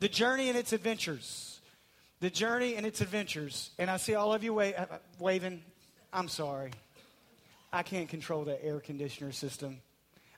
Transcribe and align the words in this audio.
The 0.00 0.08
journey 0.08 0.48
and 0.48 0.58
its 0.58 0.72
adventures. 0.72 1.60
The 2.20 2.30
journey 2.30 2.76
and 2.76 2.84
its 2.84 3.00
adventures. 3.00 3.70
And 3.78 3.90
I 3.90 3.96
see 3.96 4.14
all 4.14 4.34
of 4.34 4.44
you 4.44 4.54
wa- 4.54 4.72
uh, 4.76 4.86
waving. 5.18 5.62
I'm 6.12 6.28
sorry. 6.28 6.70
I 7.72 7.82
can't 7.82 8.08
control 8.08 8.44
the 8.44 8.62
air 8.64 8.80
conditioner 8.80 9.32
system. 9.32 9.78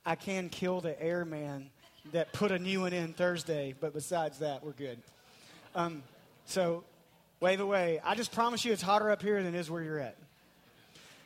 I 0.07 0.15
can 0.15 0.49
kill 0.49 0.81
the 0.81 1.01
airman 1.03 1.71
that 2.13 2.33
put 2.33 2.53
a 2.53 2.59
new 2.59 2.83
one 2.83 2.93
in 2.93 3.13
Thursday, 3.13 3.75
but 3.79 3.93
besides 3.93 4.39
that, 4.39 4.65
we're 4.65 4.73
good. 4.73 4.99
Um, 5.75 6.03
so, 6.47 6.85
wave 7.41 7.61
away. 7.61 8.01
I 8.03 8.15
just 8.15 8.33
promise 8.33 8.65
you 8.65 8.73
it's 8.73 8.83
hotter 8.83 9.11
up 9.11 9.21
here 9.21 9.43
than 9.43 9.55
it 9.55 9.59
is 9.59 9.71
where 9.71 9.83
you're 9.83 9.99
at. 9.99 10.17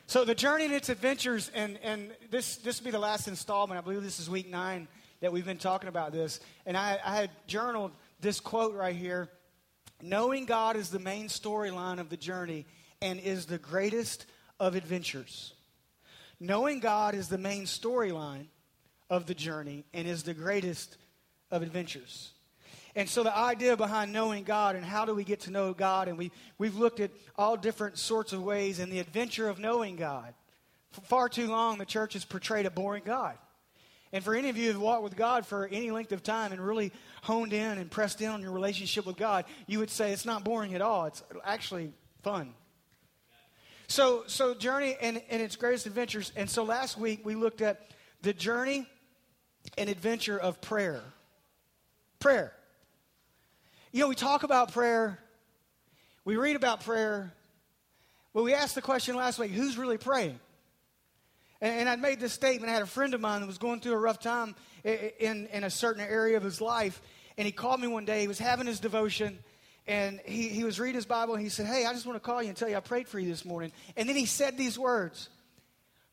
So, 0.07 0.25
the 0.25 0.35
journey 0.35 0.65
and 0.65 0.73
its 0.73 0.89
adventures, 0.89 1.49
and, 1.55 1.79
and 1.83 2.11
this, 2.29 2.57
this 2.57 2.79
will 2.79 2.85
be 2.85 2.91
the 2.91 2.99
last 2.99 3.27
installment. 3.27 3.77
I 3.77 3.81
believe 3.81 4.03
this 4.03 4.19
is 4.19 4.29
week 4.29 4.49
nine 4.49 4.87
that 5.21 5.31
we've 5.31 5.45
been 5.45 5.57
talking 5.57 5.87
about 5.87 6.11
this. 6.11 6.41
And 6.65 6.75
I, 6.75 6.99
I 7.03 7.15
had 7.15 7.29
journaled 7.47 7.91
this 8.23 8.39
quote 8.39 8.73
right 8.73 8.95
here 8.95 9.29
Knowing 10.01 10.45
God 10.45 10.75
is 10.75 10.89
the 10.89 10.99
main 10.99 11.27
storyline 11.27 11.99
of 11.99 12.09
the 12.09 12.17
journey 12.17 12.65
and 13.01 13.19
is 13.19 13.45
the 13.45 13.57
greatest 13.57 14.25
of 14.59 14.75
adventures. 14.75 15.53
Knowing 16.39 16.79
God 16.79 17.15
is 17.15 17.29
the 17.29 17.37
main 17.37 17.63
storyline 17.63 18.47
of 19.09 19.27
the 19.27 19.33
journey 19.33 19.85
and 19.93 20.07
is 20.07 20.23
the 20.23 20.33
greatest 20.33 20.97
of 21.51 21.61
adventures. 21.61 22.31
And 22.95 23.07
so 23.07 23.23
the 23.23 23.35
idea 23.35 23.77
behind 23.77 24.11
knowing 24.11 24.43
God 24.43 24.75
and 24.75 24.83
how 24.83 25.05
do 25.05 25.15
we 25.15 25.23
get 25.23 25.41
to 25.41 25.51
know 25.51 25.73
God, 25.73 26.07
and 26.07 26.17
we, 26.17 26.31
we've 26.57 26.75
looked 26.75 26.99
at 26.99 27.11
all 27.37 27.55
different 27.55 27.97
sorts 27.97 28.33
of 28.33 28.43
ways 28.43 28.79
and 28.79 28.91
the 28.91 28.99
adventure 28.99 29.47
of 29.47 29.57
knowing 29.57 29.95
God. 29.95 30.33
For 30.91 31.01
far 31.01 31.29
too 31.29 31.47
long, 31.47 31.77
the 31.77 31.85
church 31.85 32.13
has 32.13 32.25
portrayed 32.25 32.65
a 32.65 32.71
boring 32.71 33.03
God. 33.05 33.37
And 34.13 34.23
for 34.23 34.35
any 34.35 34.49
of 34.49 34.57
you 34.57 34.71
who've 34.71 34.81
walked 34.81 35.03
with 35.03 35.15
God 35.15 35.43
for 35.43 35.67
any 35.67 35.89
length 35.89 36.11
of 36.11 36.21
time 36.21 36.51
and 36.51 36.61
really 36.61 36.93
honed 37.23 37.51
in 37.51 37.79
and 37.79 37.89
pressed 37.89 38.21
in 38.21 38.29
on 38.29 38.41
your 38.41 38.51
relationship 38.51 39.07
with 39.07 39.17
God, 39.17 39.45
you 39.65 39.79
would 39.79 39.89
say 39.89 40.13
it's 40.13 40.25
not 40.25 40.43
boring 40.43 40.75
at 40.75 40.81
all. 40.81 41.05
It's 41.05 41.23
actually 41.43 41.91
fun. 42.21 42.53
So, 43.87 44.23
so 44.27 44.53
journey 44.53 44.95
and, 45.01 45.19
and 45.29 45.41
its 45.41 45.55
greatest 45.55 45.87
adventures. 45.87 46.31
And 46.35 46.47
so 46.47 46.63
last 46.63 46.95
week 46.95 47.25
we 47.25 47.33
looked 47.33 47.61
at 47.61 47.89
the 48.21 48.33
journey 48.33 48.87
and 49.79 49.89
adventure 49.89 50.37
of 50.37 50.61
prayer. 50.61 51.01
Prayer. 52.19 52.53
You 53.91 54.01
know, 54.01 54.09
we 54.09 54.15
talk 54.15 54.43
about 54.43 54.73
prayer, 54.73 55.19
we 56.23 56.37
read 56.37 56.55
about 56.55 56.83
prayer, 56.83 57.33
but 58.33 58.43
we 58.43 58.53
asked 58.53 58.75
the 58.75 58.81
question 58.81 59.15
last 59.15 59.39
week 59.39 59.51
who's 59.51 59.77
really 59.77 59.97
praying? 59.97 60.39
And, 61.63 61.87
I 61.87 61.95
made 61.95 62.19
this 62.19 62.33
statement. 62.33 62.69
I 62.69 62.73
had 62.73 62.83
a 62.83 62.85
friend 62.85 63.13
of 63.13 63.21
mine 63.21 63.39
that 63.39 63.47
was 63.47 63.57
going 63.57 63.79
through 63.79 63.93
a 63.93 63.97
rough 63.97 64.19
time 64.19 64.53
in, 64.83 65.47
in 65.47 65.63
a 65.63 65.69
certain 65.69 66.03
area 66.03 66.35
of 66.35 66.43
his 66.43 66.59
life, 66.59 67.01
and 67.37 67.45
he 67.45 67.53
called 67.53 67.79
me 67.79 67.87
one 67.87 68.03
day. 68.03 68.19
He 68.19 68.27
was 68.27 68.37
having 68.37 68.67
his 68.67 68.81
devotion, 68.81 69.39
and 69.87 70.19
he, 70.25 70.49
he 70.49 70.65
was 70.65 70.77
reading 70.77 70.95
his 70.95 71.05
Bible, 71.05 71.35
and 71.35 71.41
he 71.41 71.47
said, 71.47 71.65
Hey, 71.65 71.85
I 71.85 71.93
just 71.93 72.05
want 72.05 72.17
to 72.17 72.19
call 72.19 72.43
you 72.43 72.49
and 72.49 72.57
tell 72.57 72.67
you 72.67 72.75
I 72.75 72.81
prayed 72.81 73.07
for 73.07 73.17
you 73.17 73.29
this 73.29 73.45
morning. 73.45 73.71
And 73.95 74.09
then 74.09 74.17
he 74.17 74.25
said 74.25 74.57
these 74.57 74.77
words 74.77 75.29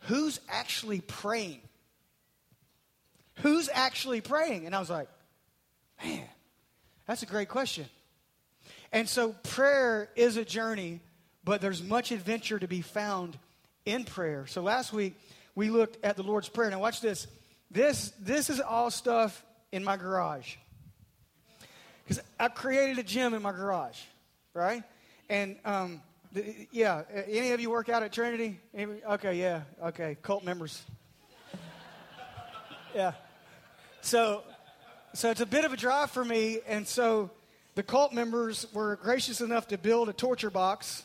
Who's 0.05 0.39
actually 0.49 1.01
praying? 1.01 1.63
Who's 3.43 3.69
actually 3.73 4.21
praying? 4.21 4.67
And 4.67 4.75
I 4.75 4.79
was 4.79 4.91
like, 4.91 5.09
man, 6.05 6.29
that's 7.07 7.25
a 7.25 7.27
great 7.27 7.49
question. 7.49 7.87
And 8.93 9.09
so 9.09 9.35
prayer 9.43 10.11
is 10.15 10.37
a 10.37 10.45
journey, 10.45 11.01
but 11.43 11.61
there's 11.61 11.83
much 11.83 12.13
adventure 12.13 12.59
to 12.59 12.69
be 12.69 12.83
found 12.83 13.37
in 13.85 14.05
prayer. 14.05 14.47
So 14.47 14.63
last 14.63 14.93
week 14.93 15.17
we 15.55 15.71
looked 15.71 16.05
at 16.05 16.17
the 16.17 16.23
Lord's 16.23 16.49
Prayer. 16.49 16.71
Now 16.71 16.81
watch 16.81 17.01
this. 17.01 17.27
This 17.71 18.13
this 18.21 18.51
is 18.51 18.61
all 18.61 18.91
stuff 18.91 19.45
in 19.73 19.85
my 19.85 19.97
garage. 19.97 20.57
Because 22.05 22.23
I 22.39 22.49
created 22.49 22.99
a 22.99 23.03
gym 23.05 23.35
in 23.35 23.43
my 23.43 23.53
garage, 23.53 23.99
right? 24.53 24.83
And 25.29 25.57
um, 25.65 26.03
yeah, 26.73 27.03
any 27.29 27.53
of 27.53 27.61
you 27.61 27.71
work 27.71 27.89
out 27.89 28.03
at 28.03 28.13
Trinity? 28.13 28.59
Okay, 28.75 29.39
yeah, 29.39 29.63
okay, 29.83 30.17
cult 30.23 30.45
members. 30.45 30.83
yeah. 32.95 33.13
So, 34.01 34.43
so 35.13 35.31
it's 35.31 35.41
a 35.41 35.47
bit 35.47 35.65
of 35.65 35.73
a 35.73 35.77
drive 35.77 36.11
for 36.11 36.25
me, 36.25 36.59
and 36.67 36.87
so 36.87 37.31
the 37.75 37.83
cult 37.83 38.13
members 38.13 38.67
were 38.73 38.97
gracious 38.97 39.41
enough 39.41 39.69
to 39.69 39.79
build 39.79 40.09
a 40.09 40.13
torture 40.13 40.51
box, 40.51 41.05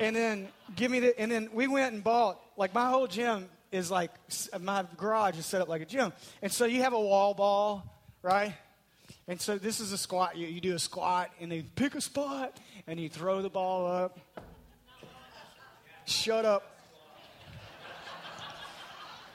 and 0.00 0.16
then 0.16 0.48
give 0.74 0.90
me 0.90 1.00
the, 1.00 1.20
and 1.20 1.30
then 1.30 1.50
we 1.52 1.68
went 1.68 1.94
and 1.94 2.02
bought 2.02 2.40
like 2.56 2.74
my 2.74 2.88
whole 2.88 3.06
gym 3.06 3.48
is 3.70 3.90
like 3.90 4.10
my 4.60 4.84
garage 4.96 5.38
is 5.38 5.46
set 5.46 5.60
up 5.60 5.68
like 5.68 5.82
a 5.82 5.86
gym, 5.86 6.12
and 6.42 6.50
so 6.50 6.64
you 6.64 6.82
have 6.82 6.94
a 6.94 7.00
wall 7.00 7.34
ball, 7.34 7.84
right? 8.22 8.54
And 9.28 9.40
so 9.40 9.58
this 9.58 9.78
is 9.78 9.92
a 9.92 9.98
squat. 9.98 10.36
You, 10.36 10.48
you 10.48 10.60
do 10.60 10.74
a 10.74 10.78
squat, 10.78 11.30
and 11.40 11.52
they 11.52 11.62
pick 11.62 11.94
a 11.94 12.00
spot, 12.00 12.58
and 12.86 12.98
you 12.98 13.08
throw 13.08 13.42
the 13.42 13.50
ball 13.50 13.86
up. 13.86 14.18
Shut 16.04 16.44
up. 16.44 16.78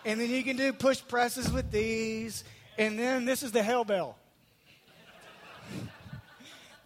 And 0.03 0.19
then 0.19 0.29
you 0.29 0.43
can 0.43 0.57
do 0.57 0.73
push 0.73 1.01
presses 1.07 1.51
with 1.51 1.71
these. 1.71 2.43
And 2.77 2.99
then 2.99 3.25
this 3.25 3.41
is 3.41 3.51
the 3.51 3.63
hell 3.63 3.85
bell. 3.85 4.17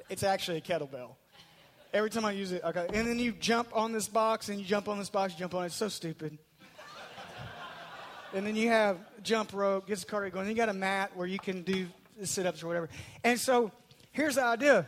it's 0.09 0.23
actually 0.23 0.57
a 0.57 0.61
kettlebell. 0.61 1.15
Every 1.91 2.09
time 2.09 2.23
I 2.25 2.31
use 2.31 2.51
it, 2.51 2.63
okay. 2.63 2.85
And 2.93 3.07
then 3.07 3.17
you 3.17 3.31
jump 3.31 3.75
on 3.75 3.91
this 3.91 4.07
box, 4.07 4.49
and 4.49 4.59
you 4.59 4.65
jump 4.65 4.87
on 4.87 4.99
this 4.99 5.09
box, 5.09 5.33
you 5.33 5.39
jump 5.39 5.55
on 5.55 5.63
it. 5.63 5.67
It's 5.67 5.75
so 5.75 5.89
stupid. 5.89 6.37
and 8.33 8.45
then 8.45 8.55
you 8.55 8.69
have 8.69 8.97
jump 9.23 9.53
rope, 9.53 9.87
gets 9.87 10.03
the 10.03 10.11
cardio 10.11 10.31
going. 10.31 10.45
Then 10.45 10.55
you 10.55 10.61
got 10.61 10.69
a 10.69 10.73
mat 10.73 11.11
where 11.15 11.27
you 11.27 11.39
can 11.39 11.63
do 11.63 11.87
sit 12.23 12.45
ups 12.45 12.61
or 12.61 12.67
whatever. 12.67 12.89
And 13.23 13.39
so 13.39 13.71
here's 14.11 14.35
the 14.35 14.43
idea 14.43 14.87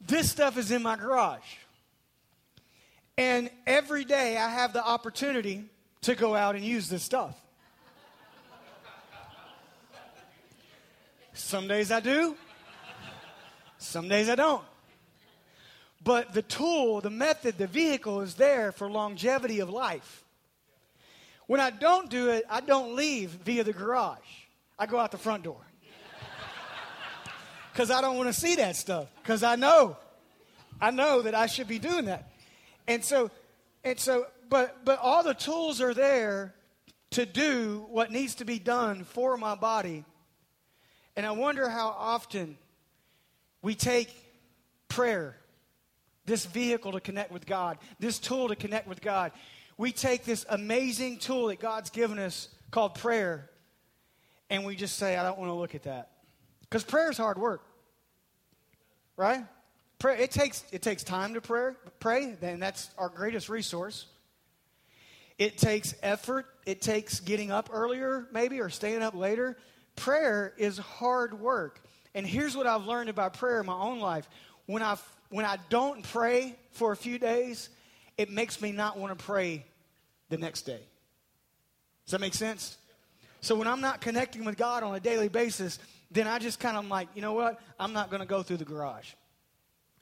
this 0.00 0.30
stuff 0.30 0.56
is 0.56 0.70
in 0.70 0.82
my 0.82 0.96
garage. 0.96 1.56
And 3.16 3.50
every 3.66 4.04
day 4.04 4.36
I 4.36 4.48
have 4.48 4.72
the 4.72 4.84
opportunity 4.84 5.64
to 6.02 6.14
go 6.14 6.34
out 6.34 6.54
and 6.54 6.64
use 6.64 6.88
this 6.88 7.02
stuff. 7.02 7.36
Some 11.32 11.68
days 11.68 11.90
I 11.90 12.00
do, 12.00 12.36
some 13.78 14.08
days 14.08 14.28
I 14.28 14.34
don't. 14.34 14.64
But 16.08 16.32
the 16.32 16.40
tool, 16.40 17.02
the 17.02 17.10
method, 17.10 17.58
the 17.58 17.66
vehicle 17.66 18.22
is 18.22 18.32
there 18.32 18.72
for 18.72 18.90
longevity 18.90 19.60
of 19.60 19.68
life. 19.68 20.24
When 21.46 21.60
I 21.60 21.68
don't 21.68 22.08
do 22.08 22.30
it, 22.30 22.44
I 22.48 22.62
don't 22.62 22.96
leave 22.96 23.28
via 23.44 23.62
the 23.62 23.74
garage. 23.74 24.16
I 24.78 24.86
go 24.86 24.98
out 24.98 25.10
the 25.10 25.18
front 25.18 25.42
door. 25.42 25.60
Because 27.74 27.90
I 27.90 28.00
don't 28.00 28.16
want 28.16 28.32
to 28.32 28.40
see 28.40 28.54
that 28.54 28.76
stuff. 28.76 29.08
Because 29.22 29.42
I 29.42 29.56
know, 29.56 29.98
I 30.80 30.92
know 30.92 31.20
that 31.20 31.34
I 31.34 31.44
should 31.44 31.68
be 31.68 31.78
doing 31.78 32.06
that. 32.06 32.32
And 32.86 33.04
so, 33.04 33.30
and 33.84 34.00
so 34.00 34.28
but 34.48 34.86
but 34.86 34.98
all 35.00 35.22
the 35.22 35.34
tools 35.34 35.82
are 35.82 35.92
there 35.92 36.54
to 37.10 37.26
do 37.26 37.84
what 37.90 38.10
needs 38.10 38.36
to 38.36 38.46
be 38.46 38.58
done 38.58 39.04
for 39.04 39.36
my 39.36 39.56
body. 39.56 40.06
And 41.16 41.26
I 41.26 41.32
wonder 41.32 41.68
how 41.68 41.88
often 41.88 42.56
we 43.60 43.74
take 43.74 44.08
prayer, 44.88 45.36
this 46.28 46.46
vehicle 46.46 46.92
to 46.92 47.00
connect 47.00 47.32
with 47.32 47.46
God, 47.46 47.78
this 47.98 48.18
tool 48.18 48.48
to 48.48 48.56
connect 48.56 48.86
with 48.86 49.00
God. 49.00 49.32
We 49.76 49.90
take 49.90 50.24
this 50.24 50.46
amazing 50.48 51.18
tool 51.18 51.48
that 51.48 51.58
God's 51.58 51.90
given 51.90 52.18
us 52.18 52.48
called 52.70 52.94
prayer, 52.94 53.50
and 54.50 54.64
we 54.64 54.76
just 54.76 54.96
say, 54.96 55.16
I 55.16 55.22
don't 55.22 55.38
want 55.38 55.50
to 55.50 55.54
look 55.54 55.74
at 55.74 55.84
that. 55.84 56.10
Because 56.60 56.84
prayer 56.84 57.10
is 57.10 57.16
hard 57.16 57.38
work. 57.38 57.62
Right? 59.16 59.44
Pray, 59.98 60.18
it 60.18 60.30
takes 60.30 60.64
it 60.70 60.80
takes 60.80 61.02
time 61.02 61.34
to 61.34 61.40
pray, 61.40 61.72
pray, 61.98 62.36
then 62.40 62.60
that's 62.60 62.90
our 62.98 63.08
greatest 63.08 63.48
resource. 63.48 64.06
It 65.38 65.56
takes 65.56 65.94
effort. 66.02 66.46
It 66.66 66.82
takes 66.82 67.20
getting 67.20 67.50
up 67.50 67.70
earlier, 67.72 68.28
maybe, 68.32 68.60
or 68.60 68.70
staying 68.70 69.02
up 69.02 69.14
later. 69.14 69.56
Prayer 69.96 70.52
is 70.58 70.78
hard 70.78 71.40
work. 71.40 71.80
And 72.14 72.26
here's 72.26 72.56
what 72.56 72.66
I've 72.66 72.84
learned 72.84 73.08
about 73.08 73.34
prayer 73.34 73.60
in 73.60 73.66
my 73.66 73.74
own 73.74 74.00
life. 74.00 74.28
When 74.66 74.82
I, 74.82 74.96
when 75.30 75.44
I 75.44 75.58
don't 75.68 76.02
pray 76.02 76.56
for 76.72 76.92
a 76.92 76.96
few 76.96 77.18
days, 77.18 77.68
it 78.16 78.30
makes 78.30 78.60
me 78.60 78.72
not 78.72 78.98
want 78.98 79.16
to 79.16 79.24
pray 79.24 79.64
the 80.28 80.38
next 80.38 80.62
day. 80.62 80.80
Does 82.04 82.12
that 82.12 82.20
make 82.20 82.34
sense? 82.34 82.78
So 83.40 83.54
when 83.54 83.68
I'm 83.68 83.80
not 83.80 84.00
connecting 84.00 84.44
with 84.44 84.56
God 84.56 84.82
on 84.82 84.94
a 84.94 85.00
daily 85.00 85.28
basis, 85.28 85.78
then 86.10 86.26
I 86.26 86.38
just 86.38 86.58
kind 86.58 86.76
of 86.76 86.86
like, 86.88 87.08
you 87.14 87.22
know 87.22 87.34
what? 87.34 87.60
I'm 87.78 87.92
not 87.92 88.10
going 88.10 88.20
to 88.20 88.26
go 88.26 88.42
through 88.42 88.56
the 88.56 88.64
garage. 88.64 89.12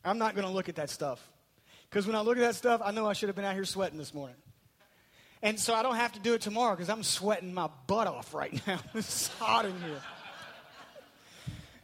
I'm 0.05 0.19
not 0.19 0.35
going 0.35 0.47
to 0.47 0.53
look 0.53 0.69
at 0.69 0.77
that 0.77 0.89
stuff. 0.89 1.21
Because 1.91 2.07
when 2.07 2.17
I 2.17 2.21
look 2.21 2.37
at 2.37 2.41
that 2.41 2.55
stuff, 2.55 2.81
I 2.85 2.93
know 2.93 3.07
I 3.07 3.13
should 3.13 3.29
have 3.29 3.37
been 3.37 3.45
out 3.45 3.55
here 3.55 3.65
sweating 3.65 3.99
this 3.99 4.15
morning. 4.15 4.37
And 5.43 5.59
so 5.61 5.75
I 5.75 5.83
don't 5.83 5.97
have 5.97 6.13
to 6.13 6.21
do 6.21 6.35
it 6.35 6.41
tomorrow 6.41 6.75
because 6.75 6.89
I'm 6.89 7.03
sweating 7.03 7.53
my 7.53 7.69
butt 7.87 8.07
off 8.07 8.33
right 8.35 8.61
now. 8.67 8.81
it's 8.95 9.29
hot 9.39 9.67
in 9.67 9.81
here. 9.81 10.01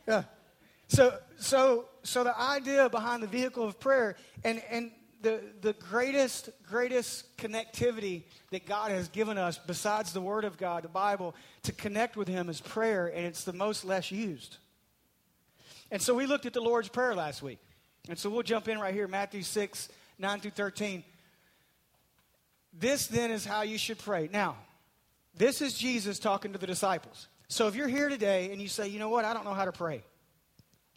Yeah. 0.06 0.22
So, 0.92 1.16
so, 1.38 1.86
so 2.02 2.22
the 2.22 2.38
idea 2.38 2.86
behind 2.90 3.22
the 3.22 3.26
vehicle 3.26 3.64
of 3.64 3.80
prayer 3.80 4.14
and, 4.44 4.62
and 4.70 4.90
the, 5.22 5.40
the 5.62 5.72
greatest, 5.72 6.50
greatest 6.68 7.34
connectivity 7.38 8.24
that 8.50 8.66
God 8.66 8.90
has 8.90 9.08
given 9.08 9.38
us, 9.38 9.58
besides 9.58 10.12
the 10.12 10.20
Word 10.20 10.44
of 10.44 10.58
God, 10.58 10.84
the 10.84 10.90
Bible, 10.90 11.34
to 11.62 11.72
connect 11.72 12.14
with 12.14 12.28
Him 12.28 12.50
is 12.50 12.60
prayer, 12.60 13.06
and 13.06 13.24
it's 13.24 13.44
the 13.44 13.54
most 13.54 13.86
less 13.86 14.12
used. 14.12 14.58
And 15.90 16.02
so 16.02 16.12
we 16.12 16.26
looked 16.26 16.44
at 16.44 16.52
the 16.52 16.60
Lord's 16.60 16.90
Prayer 16.90 17.14
last 17.14 17.42
week. 17.42 17.58
And 18.10 18.18
so 18.18 18.28
we'll 18.28 18.42
jump 18.42 18.68
in 18.68 18.78
right 18.78 18.92
here, 18.92 19.08
Matthew 19.08 19.42
6, 19.42 19.88
9 20.18 20.40
through 20.40 20.50
13. 20.50 21.04
This 22.78 23.06
then 23.06 23.30
is 23.30 23.46
how 23.46 23.62
you 23.62 23.78
should 23.78 23.98
pray. 23.98 24.28
Now, 24.30 24.56
this 25.34 25.62
is 25.62 25.72
Jesus 25.72 26.18
talking 26.18 26.52
to 26.52 26.58
the 26.58 26.66
disciples. 26.66 27.28
So 27.48 27.66
if 27.66 27.76
you're 27.76 27.88
here 27.88 28.10
today 28.10 28.52
and 28.52 28.60
you 28.60 28.68
say, 28.68 28.88
you 28.88 28.98
know 28.98 29.08
what, 29.08 29.24
I 29.24 29.32
don't 29.32 29.46
know 29.46 29.54
how 29.54 29.64
to 29.64 29.72
pray. 29.72 30.02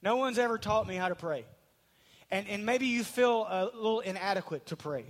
No 0.06 0.18
one's 0.18 0.38
ever 0.38 0.60
taught 0.60 0.88
me 0.88 0.96
how 0.96 1.10
to 1.10 1.16
pray. 1.16 1.46
And, 2.30 2.48
and 2.48 2.64
maybe 2.64 2.86
you 2.86 3.04
feel 3.04 3.48
a 3.50 3.66
little 3.74 4.02
inadequate 4.02 4.68
to 4.68 4.76
pray. 4.76 5.04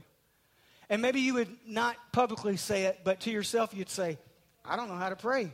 And 0.89 1.01
maybe 1.01 1.19
you 1.19 1.33
would 1.33 1.49
not 1.67 1.97
publicly 2.13 2.55
say 2.55 2.83
it, 2.83 3.01
but 3.03 3.19
to 3.21 3.29
yourself 3.29 3.73
you'd 3.73 3.89
say, 3.89 4.17
I 4.63 4.77
don't 4.77 4.87
know 4.87 4.95
how 4.95 5.09
to 5.09 5.17
pray. 5.17 5.51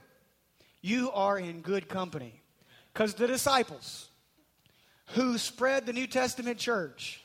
You 0.81 1.11
are 1.11 1.39
in 1.39 1.61
good 1.61 1.89
company. 1.89 2.39
Because 2.93 3.15
the 3.15 3.25
disciples 3.25 4.09
who 5.13 5.39
spread 5.39 5.87
the 5.87 5.93
New 5.93 6.07
Testament 6.07 6.59
church 6.59 7.21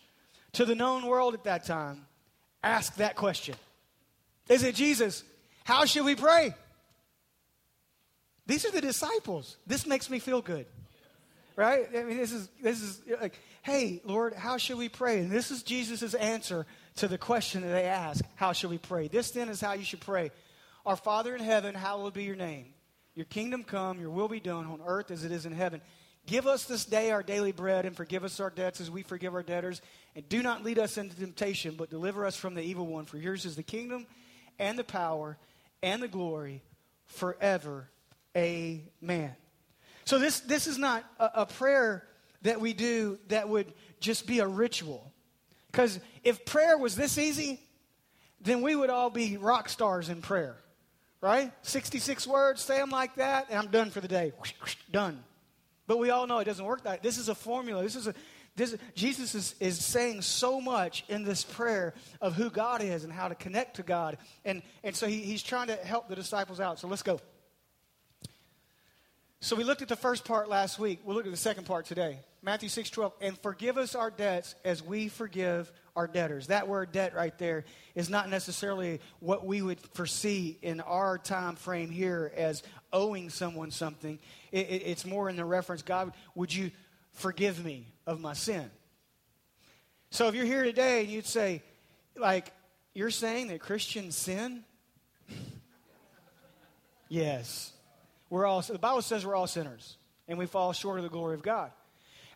to 0.52 0.64
the 0.64 0.74
known 0.74 1.06
world 1.06 1.34
at 1.34 1.44
that 1.44 1.66
time 1.66 2.06
asked 2.64 2.96
that 2.96 3.16
question. 3.16 3.56
They 4.46 4.56
said, 4.56 4.74
Jesus, 4.74 5.22
how 5.64 5.84
should 5.84 6.04
we 6.04 6.14
pray? 6.14 6.54
These 8.46 8.64
are 8.64 8.70
the 8.70 8.80
disciples. 8.80 9.56
This 9.66 9.86
makes 9.86 10.08
me 10.08 10.18
feel 10.18 10.40
good. 10.40 10.66
Right? 11.56 11.88
I 11.96 12.04
mean, 12.04 12.18
this 12.18 12.32
is 12.32 12.50
this 12.62 12.82
is 12.82 13.00
like, 13.20 13.40
hey, 13.62 14.02
Lord, 14.04 14.34
how 14.34 14.58
should 14.58 14.76
we 14.76 14.90
pray? 14.90 15.20
And 15.20 15.30
this 15.30 15.50
is 15.50 15.62
Jesus' 15.62 16.12
answer 16.12 16.66
to 16.96 17.08
the 17.08 17.16
question 17.16 17.62
that 17.62 17.68
they 17.68 17.84
ask, 17.84 18.22
how 18.34 18.52
should 18.52 18.70
we 18.70 18.78
pray? 18.78 19.08
This 19.08 19.30
then 19.30 19.48
is 19.48 19.60
how 19.60 19.72
you 19.72 19.84
should 19.84 20.00
pray. 20.00 20.30
Our 20.84 20.96
Father 20.96 21.34
in 21.34 21.42
heaven, 21.42 21.74
hallowed 21.74 22.12
be 22.12 22.24
your 22.24 22.36
name. 22.36 22.66
Your 23.14 23.24
kingdom 23.24 23.64
come, 23.64 23.98
your 23.98 24.10
will 24.10 24.28
be 24.28 24.40
done 24.40 24.66
on 24.66 24.80
earth 24.86 25.10
as 25.10 25.24
it 25.24 25.32
is 25.32 25.46
in 25.46 25.52
heaven. 25.52 25.80
Give 26.26 26.46
us 26.46 26.64
this 26.64 26.84
day 26.84 27.10
our 27.12 27.22
daily 27.22 27.52
bread 27.52 27.86
and 27.86 27.96
forgive 27.96 28.24
us 28.24 28.40
our 28.40 28.50
debts 28.50 28.80
as 28.80 28.90
we 28.90 29.02
forgive 29.02 29.34
our 29.34 29.42
debtors. 29.42 29.80
And 30.14 30.28
do 30.28 30.42
not 30.42 30.62
lead 30.62 30.78
us 30.78 30.98
into 30.98 31.16
temptation, 31.16 31.76
but 31.76 31.88
deliver 31.88 32.26
us 32.26 32.36
from 32.36 32.54
the 32.54 32.62
evil 32.62 32.86
one. 32.86 33.06
For 33.06 33.16
yours 33.16 33.46
is 33.46 33.56
the 33.56 33.62
kingdom 33.62 34.06
and 34.58 34.78
the 34.78 34.84
power 34.84 35.38
and 35.82 36.02
the 36.02 36.08
glory 36.08 36.62
forever. 37.06 37.88
Amen. 38.36 39.34
So 40.06 40.18
this, 40.18 40.40
this 40.40 40.66
is 40.66 40.78
not 40.78 41.04
a, 41.18 41.30
a 41.34 41.46
prayer 41.46 42.06
that 42.42 42.60
we 42.60 42.72
do 42.72 43.18
that 43.28 43.48
would 43.48 43.72
just 44.00 44.26
be 44.26 44.38
a 44.38 44.46
ritual. 44.46 45.12
Because 45.70 46.00
if 46.24 46.44
prayer 46.44 46.78
was 46.78 46.96
this 46.96 47.18
easy, 47.18 47.60
then 48.40 48.62
we 48.62 48.74
would 48.74 48.88
all 48.88 49.10
be 49.10 49.36
rock 49.36 49.68
stars 49.68 50.08
in 50.08 50.22
prayer, 50.22 50.56
right? 51.20 51.52
66 51.62 52.26
words, 52.26 52.62
say 52.62 52.78
them 52.78 52.90
like 52.90 53.16
that, 53.16 53.48
and 53.50 53.58
I'm 53.58 53.70
done 53.70 53.90
for 53.90 54.00
the 54.00 54.08
day. 54.08 54.32
Done. 54.90 55.22
But 55.86 55.98
we 55.98 56.10
all 56.10 56.26
know 56.26 56.38
it 56.38 56.44
doesn't 56.44 56.64
work 56.64 56.84
that. 56.84 57.02
This 57.02 57.18
is 57.18 57.28
a 57.28 57.34
formula. 57.34 57.82
This 57.82 57.96
is 57.96 58.06
a 58.06 58.14
this, 58.56 58.74
Jesus 58.94 59.34
is, 59.34 59.54
is 59.60 59.84
saying 59.84 60.22
so 60.22 60.62
much 60.62 61.04
in 61.08 61.24
this 61.24 61.44
prayer 61.44 61.92
of 62.22 62.34
who 62.34 62.48
God 62.48 62.80
is 62.80 63.04
and 63.04 63.12
how 63.12 63.28
to 63.28 63.34
connect 63.34 63.76
to 63.76 63.82
God. 63.82 64.16
And, 64.46 64.62
and 64.82 64.96
so 64.96 65.06
he, 65.06 65.18
he's 65.18 65.42
trying 65.42 65.66
to 65.66 65.76
help 65.76 66.08
the 66.08 66.16
disciples 66.16 66.58
out. 66.58 66.78
So 66.78 66.88
let's 66.88 67.02
go. 67.02 67.20
So 69.46 69.54
we 69.54 69.62
looked 69.62 69.80
at 69.80 69.86
the 69.86 69.94
first 69.94 70.24
part 70.24 70.48
last 70.48 70.76
week. 70.76 70.98
We'll 71.04 71.14
look 71.14 71.24
at 71.24 71.30
the 71.30 71.36
second 71.36 71.66
part 71.66 71.86
today. 71.86 72.18
Matthew 72.42 72.68
6 72.68 72.90
12. 72.90 73.12
And 73.20 73.38
forgive 73.38 73.78
us 73.78 73.94
our 73.94 74.10
debts 74.10 74.56
as 74.64 74.82
we 74.82 75.06
forgive 75.06 75.70
our 75.94 76.08
debtors. 76.08 76.48
That 76.48 76.66
word 76.66 76.90
debt 76.90 77.14
right 77.14 77.38
there 77.38 77.64
is 77.94 78.10
not 78.10 78.28
necessarily 78.28 79.00
what 79.20 79.46
we 79.46 79.62
would 79.62 79.78
foresee 79.94 80.58
in 80.62 80.80
our 80.80 81.16
time 81.16 81.54
frame 81.54 81.90
here 81.90 82.32
as 82.34 82.64
owing 82.92 83.30
someone 83.30 83.70
something. 83.70 84.18
It, 84.50 84.68
it, 84.68 84.82
it's 84.84 85.06
more 85.06 85.30
in 85.30 85.36
the 85.36 85.44
reference 85.44 85.82
God, 85.82 86.12
would 86.34 86.52
you 86.52 86.72
forgive 87.12 87.64
me 87.64 87.86
of 88.04 88.20
my 88.20 88.32
sin? 88.32 88.68
So 90.10 90.26
if 90.26 90.34
you're 90.34 90.44
here 90.44 90.64
today 90.64 91.02
and 91.02 91.08
you'd 91.08 91.24
say, 91.24 91.62
like, 92.16 92.52
you're 92.94 93.10
saying 93.10 93.46
that 93.46 93.60
Christians 93.60 94.16
sin? 94.16 94.64
yes. 97.08 97.72
We're 98.30 98.46
all, 98.46 98.60
the 98.62 98.78
Bible 98.78 99.02
says 99.02 99.24
we're 99.24 99.34
all 99.34 99.46
sinners 99.46 99.96
and 100.28 100.38
we 100.38 100.46
fall 100.46 100.72
short 100.72 100.98
of 100.98 101.04
the 101.04 101.10
glory 101.10 101.34
of 101.34 101.42
God. 101.42 101.70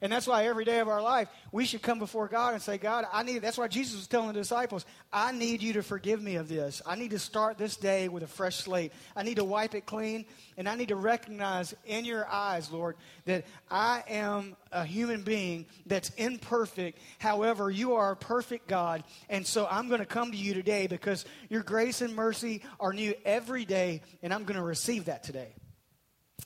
And 0.03 0.11
that's 0.11 0.27
why 0.27 0.47
every 0.47 0.65
day 0.65 0.79
of 0.79 0.89
our 0.89 1.03
life, 1.03 1.29
we 1.53 1.67
should 1.67 1.83
come 1.83 1.99
before 1.99 2.27
God 2.27 2.55
and 2.55 2.63
say, 2.63 2.79
God, 2.79 3.05
I 3.13 3.23
need, 3.23 3.43
that's 3.43 3.59
why 3.59 3.69
Jesus 3.69 3.97
was 3.97 4.07
telling 4.07 4.29
the 4.29 4.33
disciples, 4.33 4.87
I 5.13 5.33
need 5.33 5.63
you 5.63 5.75
to 5.75 5.83
forgive 5.83 6.23
me 6.23 6.37
of 6.37 6.49
this. 6.49 6.81
I 6.87 6.95
need 6.95 7.11
to 7.11 7.19
start 7.19 7.59
this 7.59 7.77
day 7.77 8.09
with 8.09 8.23
a 8.23 8.27
fresh 8.27 8.57
slate. 8.57 8.93
I 9.15 9.25
need 9.25 9.37
to 9.37 9.45
wipe 9.45 9.75
it 9.75 9.85
clean, 9.85 10.25
and 10.57 10.67
I 10.67 10.75
need 10.75 10.89
to 10.89 10.97
recognize 10.97 11.75
in 11.85 12.07
your 12.07 12.27
eyes, 12.27 12.71
Lord, 12.71 12.97
that 13.27 13.45
I 13.71 14.03
am 14.09 14.57
a 14.73 14.87
human 14.87 15.21
being 15.21 15.67
that's 15.85 16.09
imperfect. 16.11 16.99
However, 17.19 17.71
you 17.71 17.97
are 17.97 18.13
a 18.13 18.17
perfect 18.17 18.69
God. 18.69 19.05
And 19.29 19.47
so 19.47 19.69
I'm 19.71 19.89
going 19.89 20.01
to 20.01 20.07
come 20.07 20.31
to 20.31 20.39
you 20.39 20.55
today 20.55 20.87
because 20.87 21.27
your 21.51 21.63
grace 21.63 22.01
and 22.01 22.17
mercy 22.17 22.63
are 22.79 22.95
new 22.95 23.13
every 23.27 23.67
day, 23.67 24.01
and 24.23 24.33
I'm 24.33 24.45
going 24.45 24.59
to 24.59 24.65
receive 24.65 25.07
that 25.07 25.25
today. 25.25 25.53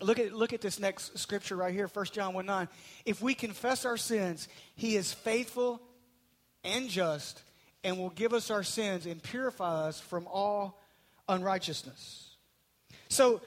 Look 0.00 0.19
at, 0.19 0.32
look 0.32 0.52
at 0.52 0.61
this 0.61 0.79
next 0.79 1.19
scripture 1.19 1.56
right 1.56 1.73
here, 1.73 1.88
1 1.88 2.06
John 2.12 2.35
1 2.35 2.46
9. 2.46 2.69
If 3.05 3.23
we 3.23 3.35
confess 3.35 3.85
our 3.85 3.96
sins, 3.96 4.49
he 4.75 4.96
is 4.96 5.12
faithful 5.12 5.81
and 6.64 6.88
just 6.88 7.43
and 7.85 7.99
will 7.99 8.11
give 8.11 8.32
us 8.32 8.50
our 8.50 8.62
sins 8.62 9.06
and 9.06 9.23
purify 9.23 9.88
us 9.88 10.00
from 10.00 10.26
all 10.26 10.81
unrighteousness. 11.29 12.37
So, 13.08 13.43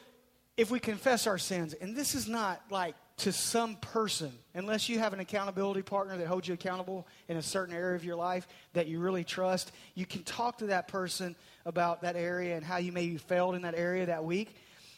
if 0.56 0.72
we 0.72 0.80
confess 0.80 1.28
our 1.28 1.38
sins, 1.38 1.74
and 1.74 1.96
this 1.96 2.16
is 2.16 2.28
not 2.28 2.62
like 2.72 2.96
to 3.18 3.32
some 3.32 3.76
person, 3.76 4.32
unless 4.56 4.90
you 4.90 4.98
have 4.98 5.14
an 5.14 5.20
accountability 5.20 5.84
partner 5.84 6.18
that 6.18 6.28
holds 6.28 6.48
you 6.48 6.54
accountable 6.56 7.08
in 7.28 7.38
a 7.38 7.42
certain 7.42 7.76
area 7.76 7.96
of 7.96 8.04
your 8.04 8.16
life 8.16 8.48
that 8.74 8.88
you 8.88 9.00
really 9.00 9.24
trust, 9.24 9.72
you 9.94 10.06
can 10.06 10.24
talk 10.24 10.60
to 10.60 10.68
that 10.68 10.88
person 10.88 11.36
about 11.66 12.02
that 12.02 12.16
area 12.16 12.56
and 12.56 12.66
how 12.66 12.78
you 12.78 12.92
maybe 12.92 13.18
failed 13.18 13.54
in 13.56 13.64
that 13.64 13.76
area 13.76 14.08
that 14.08 14.24
week. 14.24 14.56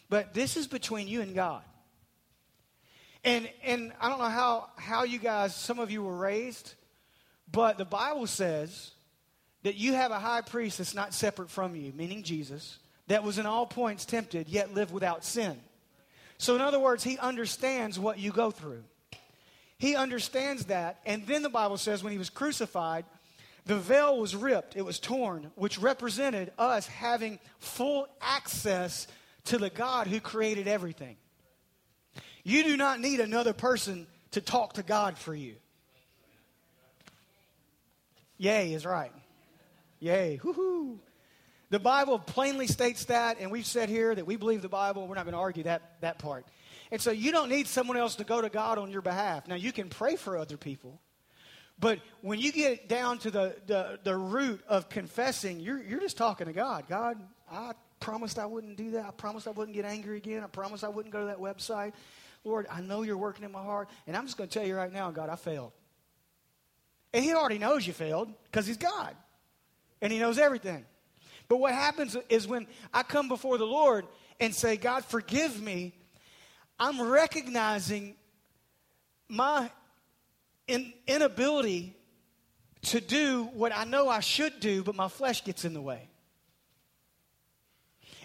But 0.10 0.34
this 0.34 0.58
is 0.58 0.68
between 0.68 1.08
you 1.08 1.22
and 1.22 1.36
God. 1.36 1.62
And, 3.24 3.50
and 3.64 3.92
I 4.00 4.10
don't 4.10 4.20
know 4.20 4.26
how, 4.26 4.70
how 4.78 5.04
you 5.04 5.20
guys, 5.20 5.56
some 5.56 5.80
of 5.80 5.92
you 5.92 6.04
were 6.04 6.16
raised, 6.16 6.74
but 7.52 7.78
the 7.78 7.86
Bible 7.86 8.28
says 8.28 8.92
that 9.64 9.76
you 9.76 9.94
have 9.94 10.12
a 10.12 10.20
high 10.20 10.42
priest 10.42 10.78
that's 10.78 10.96
not 10.96 11.14
separate 11.14 11.50
from 11.50 11.76
you, 11.76 11.92
meaning 11.96 12.24
Jesus, 12.24 12.80
that 13.08 13.24
was 13.24 13.38
in 13.38 13.46
all 13.46 13.66
points 13.66 14.06
tempted, 14.06 14.48
yet 14.48 14.74
lived 14.74 14.94
without 14.94 15.26
sin. 15.26 15.60
So, 16.38 16.56
in 16.56 16.62
other 16.62 16.80
words, 16.80 17.04
he 17.04 17.18
understands 17.18 18.00
what 18.00 18.18
you 18.20 18.32
go 18.32 18.50
through. 18.50 18.84
He 19.78 19.96
understands 19.96 20.66
that. 20.66 21.00
And 21.06 21.28
then 21.28 21.42
the 21.42 21.50
Bible 21.50 21.78
says 21.78 22.02
when 22.02 22.14
he 22.14 22.18
was 22.18 22.30
crucified, 22.30 23.04
the 23.66 23.78
veil 23.78 24.18
was 24.18 24.36
ripped, 24.36 24.76
it 24.78 24.84
was 24.84 25.00
torn, 25.00 25.52
which 25.56 25.78
represented 25.78 26.52
us 26.58 26.88
having 26.88 27.40
full 27.60 28.08
access 28.22 29.08
to 29.50 29.58
the 29.58 29.70
God 29.70 30.08
who 30.08 30.20
created 30.20 30.68
everything. 30.68 31.18
You 32.44 32.64
do 32.64 32.78
not 32.78 33.00
need 33.00 33.20
another 33.20 33.54
person 33.54 34.08
to 34.32 34.42
talk 34.42 34.74
to 34.74 34.84
God 34.84 35.18
for 35.18 35.36
you. 35.36 35.56
Yay 38.38 38.74
is 38.74 38.86
right. 38.86 39.12
Yay. 40.00 40.40
Woohoo. 40.42 40.98
The 41.70 41.80
Bible 41.80 42.18
plainly 42.18 42.68
states 42.68 43.06
that, 43.06 43.38
and 43.40 43.52
we've 43.52 43.66
said 43.66 43.90
here 43.90 44.16
that 44.16 44.26
we 44.26 44.38
believe 44.38 44.62
the 44.62 44.70
Bible. 44.70 45.08
We're 45.08 45.16
not 45.16 45.26
going 45.26 45.34
to 45.34 45.40
argue 45.40 45.64
that, 45.64 46.02
that 46.02 46.18
part. 46.18 46.46
And 46.92 47.00
so 47.00 47.12
you 47.12 47.32
don't 47.32 47.50
need 47.50 47.68
someone 47.68 47.98
else 47.98 48.16
to 48.16 48.24
go 48.24 48.42
to 48.42 48.50
God 48.50 48.78
on 48.78 48.90
your 48.90 49.02
behalf. 49.02 49.48
Now, 49.48 49.56
you 49.56 49.72
can 49.72 49.90
pray 49.90 50.16
for 50.16 50.38
other 50.38 50.58
people, 50.58 51.00
but 51.80 52.00
when 52.22 52.40
you 52.40 52.52
get 52.52 52.90
down 52.90 53.20
to 53.20 53.32
the, 53.32 53.56
the, 53.68 54.00
the 54.04 54.16
root 54.16 54.62
of 54.68 54.90
confessing, 54.90 55.60
you're, 55.60 55.82
you're 55.82 56.00
just 56.00 56.18
talking 56.18 56.48
to 56.48 56.54
God. 56.54 56.86
God, 56.90 57.22
I 57.52 57.74
promised 58.00 58.40
I 58.40 58.46
wouldn't 58.46 58.78
do 58.78 58.92
that. 58.92 59.06
I 59.06 59.12
promised 59.12 59.48
I 59.48 59.52
wouldn't 59.52 59.76
get 59.76 59.86
angry 59.86 60.18
again. 60.18 60.44
I 60.44 60.48
promised 60.48 60.84
I 60.84 60.90
wouldn't 60.90 61.14
go 61.14 61.22
to 61.22 61.26
that 61.28 61.40
website. 61.40 61.94
Lord, 62.44 62.68
I 62.72 62.82
know 62.82 63.02
you're 63.02 63.18
working 63.18 63.44
in 63.44 63.52
my 63.52 63.62
heart. 63.62 63.90
And 64.08 64.16
I'm 64.16 64.26
just 64.26 64.38
going 64.38 64.50
to 64.50 64.54
tell 64.54 64.68
you 64.68 64.76
right 64.76 64.92
now, 64.92 65.12
God, 65.12 65.30
I 65.30 65.36
failed. 65.36 65.72
And 67.14 67.24
He 67.24 67.34
already 67.34 67.58
knows 67.58 67.86
you 67.86 67.94
failed 67.94 68.32
because 68.46 68.68
He's 68.68 68.78
God. 68.78 69.16
And 70.02 70.12
He 70.12 70.20
knows 70.20 70.38
everything. 70.38 70.86
But 71.48 71.58
what 71.58 71.74
happens 71.74 72.16
is 72.30 72.48
when 72.48 72.68
I 72.94 73.04
come 73.04 73.28
before 73.28 73.58
the 73.58 73.66
Lord 73.66 74.06
and 74.40 74.54
say, 74.54 74.78
God, 74.78 75.04
forgive 75.04 75.62
me, 75.62 75.94
I'm 76.80 77.02
recognizing 77.02 78.16
my 79.28 79.70
in, 80.68 80.94
inability 81.08 81.96
to 82.84 83.02
do 83.02 83.50
what 83.54 83.76
I 83.76 83.84
know 83.84 84.08
I 84.08 84.22
should 84.22 84.60
do, 84.60 84.84
but 84.84 84.96
my 84.96 85.08
flesh 85.08 85.44
gets 85.44 85.66
in 85.66 85.74
the 85.74 85.82
way. 85.82 86.09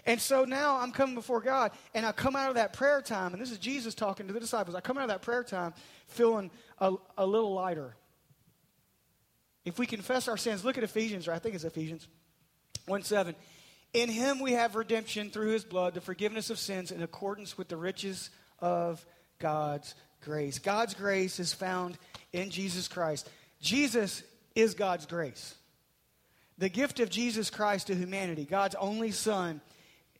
And 0.05 0.21
so 0.21 0.45
now 0.45 0.79
I'm 0.79 0.91
coming 0.91 1.15
before 1.15 1.41
God, 1.41 1.71
and 1.93 2.05
I 2.05 2.11
come 2.11 2.35
out 2.35 2.49
of 2.49 2.55
that 2.55 2.73
prayer 2.73 3.01
time, 3.01 3.33
and 3.33 3.41
this 3.41 3.51
is 3.51 3.57
Jesus 3.57 3.95
talking 3.95 4.27
to 4.27 4.33
the 4.33 4.39
disciples. 4.39 4.75
I 4.75 4.81
come 4.81 4.97
out 4.97 5.03
of 5.03 5.09
that 5.09 5.23
prayer 5.23 5.43
time 5.43 5.73
feeling 6.07 6.51
a, 6.79 6.93
a 7.17 7.25
little 7.25 7.53
lighter. 7.53 7.95
If 9.63 9.79
we 9.79 9.87
confess 9.87 10.27
our 10.27 10.37
sins, 10.37 10.63
look 10.63 10.77
at 10.77 10.83
Ephesians, 10.83 11.27
or 11.27 11.33
I 11.33 11.39
think 11.39 11.55
it's 11.55 11.63
Ephesians 11.63 12.07
1 12.85 13.01
7. 13.01 13.35
In 13.93 14.09
him 14.09 14.39
we 14.39 14.51
have 14.51 14.75
redemption 14.75 15.31
through 15.31 15.51
his 15.51 15.63
blood, 15.63 15.95
the 15.95 16.01
forgiveness 16.01 16.49
of 16.49 16.59
sins 16.59 16.91
in 16.91 17.01
accordance 17.01 17.57
with 17.57 17.69
the 17.69 17.77
riches 17.77 18.29
of 18.59 19.03
God's 19.39 19.95
grace. 20.21 20.59
God's 20.59 20.93
grace 20.93 21.39
is 21.39 21.53
found 21.53 21.97
in 22.31 22.51
Jesus 22.51 22.87
Christ. 22.87 23.29
Jesus 23.61 24.21
is 24.53 24.73
God's 24.73 25.05
grace. 25.05 25.55
The 26.57 26.69
gift 26.69 26.99
of 26.99 27.09
Jesus 27.09 27.49
Christ 27.49 27.87
to 27.87 27.95
humanity, 27.95 28.45
God's 28.45 28.75
only 28.75 29.11
Son, 29.11 29.61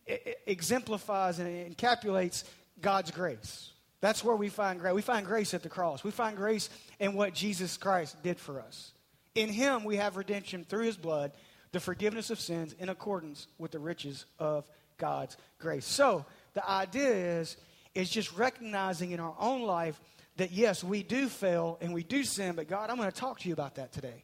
exemplifies 0.07 1.39
and 1.39 1.75
encapsulates 1.75 2.43
God's 2.81 3.11
grace. 3.11 3.71
That's 4.01 4.23
where 4.23 4.35
we 4.35 4.49
find 4.49 4.79
grace. 4.79 4.93
We 4.93 5.01
find 5.01 5.25
grace 5.25 5.53
at 5.53 5.63
the 5.63 5.69
cross. 5.69 6.03
We 6.03 6.11
find 6.11 6.37
grace 6.37 6.69
in 6.99 7.13
what 7.13 7.33
Jesus 7.33 7.77
Christ 7.77 8.21
did 8.21 8.39
for 8.39 8.59
us. 8.59 8.91
In 9.33 9.49
Him, 9.49 9.83
we 9.83 9.97
have 9.97 10.17
redemption 10.17 10.63
through 10.63 10.83
His 10.83 10.97
blood, 10.97 11.31
the 11.71 11.79
forgiveness 11.79 12.29
of 12.29 12.39
sins 12.39 12.75
in 12.79 12.89
accordance 12.89 13.47
with 13.57 13.71
the 13.71 13.79
riches 13.79 14.25
of 14.37 14.65
God's 14.97 15.37
grace. 15.59 15.85
So, 15.85 16.25
the 16.53 16.69
idea 16.69 17.39
is, 17.39 17.57
is 17.93 18.09
just 18.09 18.37
recognizing 18.37 19.11
in 19.11 19.19
our 19.19 19.35
own 19.39 19.63
life 19.63 19.99
that 20.37 20.51
yes, 20.51 20.83
we 20.83 21.03
do 21.03 21.27
fail 21.27 21.77
and 21.81 21.93
we 21.93 22.03
do 22.03 22.23
sin, 22.23 22.55
but 22.55 22.67
God, 22.67 22.89
I'm 22.89 22.97
going 22.97 23.11
to 23.11 23.17
talk 23.17 23.39
to 23.39 23.47
you 23.47 23.53
about 23.53 23.75
that 23.75 23.91
today. 23.91 24.23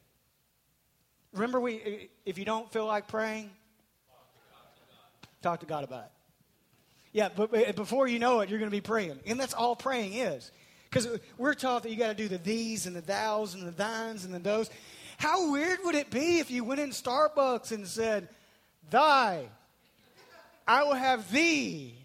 Remember, 1.34 1.60
we, 1.60 2.10
if 2.26 2.38
you 2.38 2.46
don't 2.46 2.72
feel 2.72 2.86
like 2.86 3.08
praying, 3.08 3.50
talk 5.42 5.60
to 5.62 5.66
God 5.66 5.84
about 5.84 6.06
it. 6.06 6.12
Yeah, 7.14 7.30
but 7.36 7.76
before 7.76 8.08
you 8.08 8.20
know 8.20 8.40
it, 8.40 8.50
you're 8.50 8.60
going 8.60 8.72
to 8.72 8.76
be 8.76 8.82
praying. 8.82 9.20
And 9.26 9.40
that's 9.40 9.54
all 9.54 9.76
praying 9.76 10.14
is. 10.14 10.52
Because 10.90 11.20
we're 11.38 11.54
taught 11.54 11.84
that 11.84 11.90
you 11.90 11.98
got 11.98 12.08
to 12.08 12.14
do 12.14 12.28
the 12.28 12.38
these 12.38 12.86
and 12.86 12.96
the 12.96 13.02
thous 13.02 13.54
and 13.54 13.66
the 13.66 13.72
thines 13.72 14.26
and 14.26 14.34
the 14.34 14.40
those. 14.40 14.70
How 15.18 15.52
weird 15.52 15.80
would 15.86 15.96
it 15.96 16.10
be 16.10 16.40
if 16.40 16.50
you 16.50 16.64
went 16.64 16.80
in 16.80 16.90
Starbucks 16.90 17.72
and 17.72 17.88
said, 17.88 18.28
Thy, 18.90 19.46
I 20.68 20.84
will 20.84 20.96
have 20.96 21.32
thee, 21.32 21.96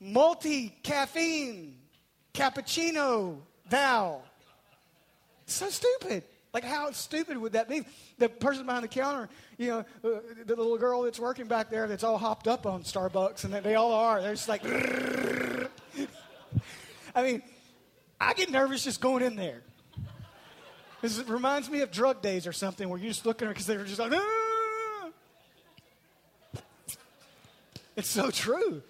multi 0.00 0.74
caffeine, 0.82 1.76
cappuccino, 2.32 3.38
thou. 3.68 4.22
so 5.46 5.68
stupid. 5.70 6.24
Like, 6.54 6.64
how 6.64 6.92
stupid 6.92 7.36
would 7.36 7.52
that 7.54 7.68
be? 7.68 7.82
The 8.18 8.28
person 8.28 8.64
behind 8.64 8.84
the 8.84 8.88
counter, 8.88 9.28
you 9.58 9.70
know, 9.70 9.78
uh, 10.04 10.20
the 10.46 10.54
little 10.54 10.78
girl 10.78 11.02
that's 11.02 11.18
working 11.18 11.48
back 11.48 11.68
there 11.68 11.88
that's 11.88 12.04
all 12.04 12.16
hopped 12.16 12.46
up 12.46 12.64
on 12.64 12.84
Starbucks, 12.84 13.42
and 13.44 13.52
they 13.52 13.74
all 13.74 13.92
are. 13.92 14.22
They're 14.22 14.34
just 14.34 14.48
like, 14.48 14.64
I 17.14 17.22
mean, 17.24 17.42
I 18.20 18.34
get 18.34 18.50
nervous 18.50 18.84
just 18.84 19.00
going 19.00 19.24
in 19.24 19.34
there. 19.34 19.62
This 21.02 21.18
reminds 21.24 21.68
me 21.68 21.80
of 21.80 21.90
drug 21.90 22.22
days 22.22 22.46
or 22.46 22.52
something 22.52 22.88
where 22.88 23.00
you 23.00 23.08
just 23.08 23.26
look 23.26 23.42
at 23.42 23.46
her 23.46 23.52
because 23.52 23.66
they're 23.66 23.84
just 23.84 23.98
like, 23.98 24.12
ah! 24.14 25.10
it's 27.96 28.08
so 28.08 28.30
true. 28.30 28.80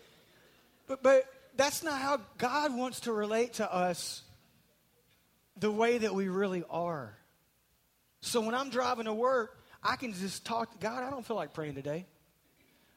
But, 0.87 1.02
but 1.02 1.25
that's 1.56 1.83
not 1.83 1.99
how 1.99 2.21
God 2.37 2.76
wants 2.76 3.00
to 3.00 3.12
relate 3.12 3.54
to 3.54 3.75
us 3.75 4.23
the 5.56 5.71
way 5.71 5.97
that 5.97 6.14
we 6.14 6.28
really 6.28 6.62
are. 6.68 7.16
So 8.25 8.40
when 8.40 8.54
I'm 8.54 8.71
driving 8.71 9.04
to 9.04 9.12
work, 9.12 9.59
I 9.83 9.97
can 9.97 10.14
just 10.14 10.47
talk 10.47 10.73
to 10.73 10.78
God. 10.78 11.02
I 11.02 11.11
don't 11.11 11.26
feel 11.26 11.37
like 11.37 11.52
praying 11.52 11.75
today. 11.75 12.07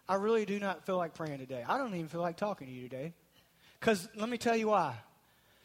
I 0.07 0.15
really 0.15 0.45
do 0.45 0.57
not 0.57 0.85
feel 0.85 0.95
like 0.95 1.15
praying 1.15 1.39
today. 1.39 1.65
I 1.67 1.77
don't 1.77 1.93
even 1.93 2.07
feel 2.07 2.21
like 2.21 2.37
talking 2.37 2.65
to 2.67 2.73
you 2.73 2.87
today. 2.87 3.13
Because 3.77 4.07
let 4.15 4.29
me 4.29 4.37
tell 4.37 4.55
you 4.55 4.69
why. 4.69 4.95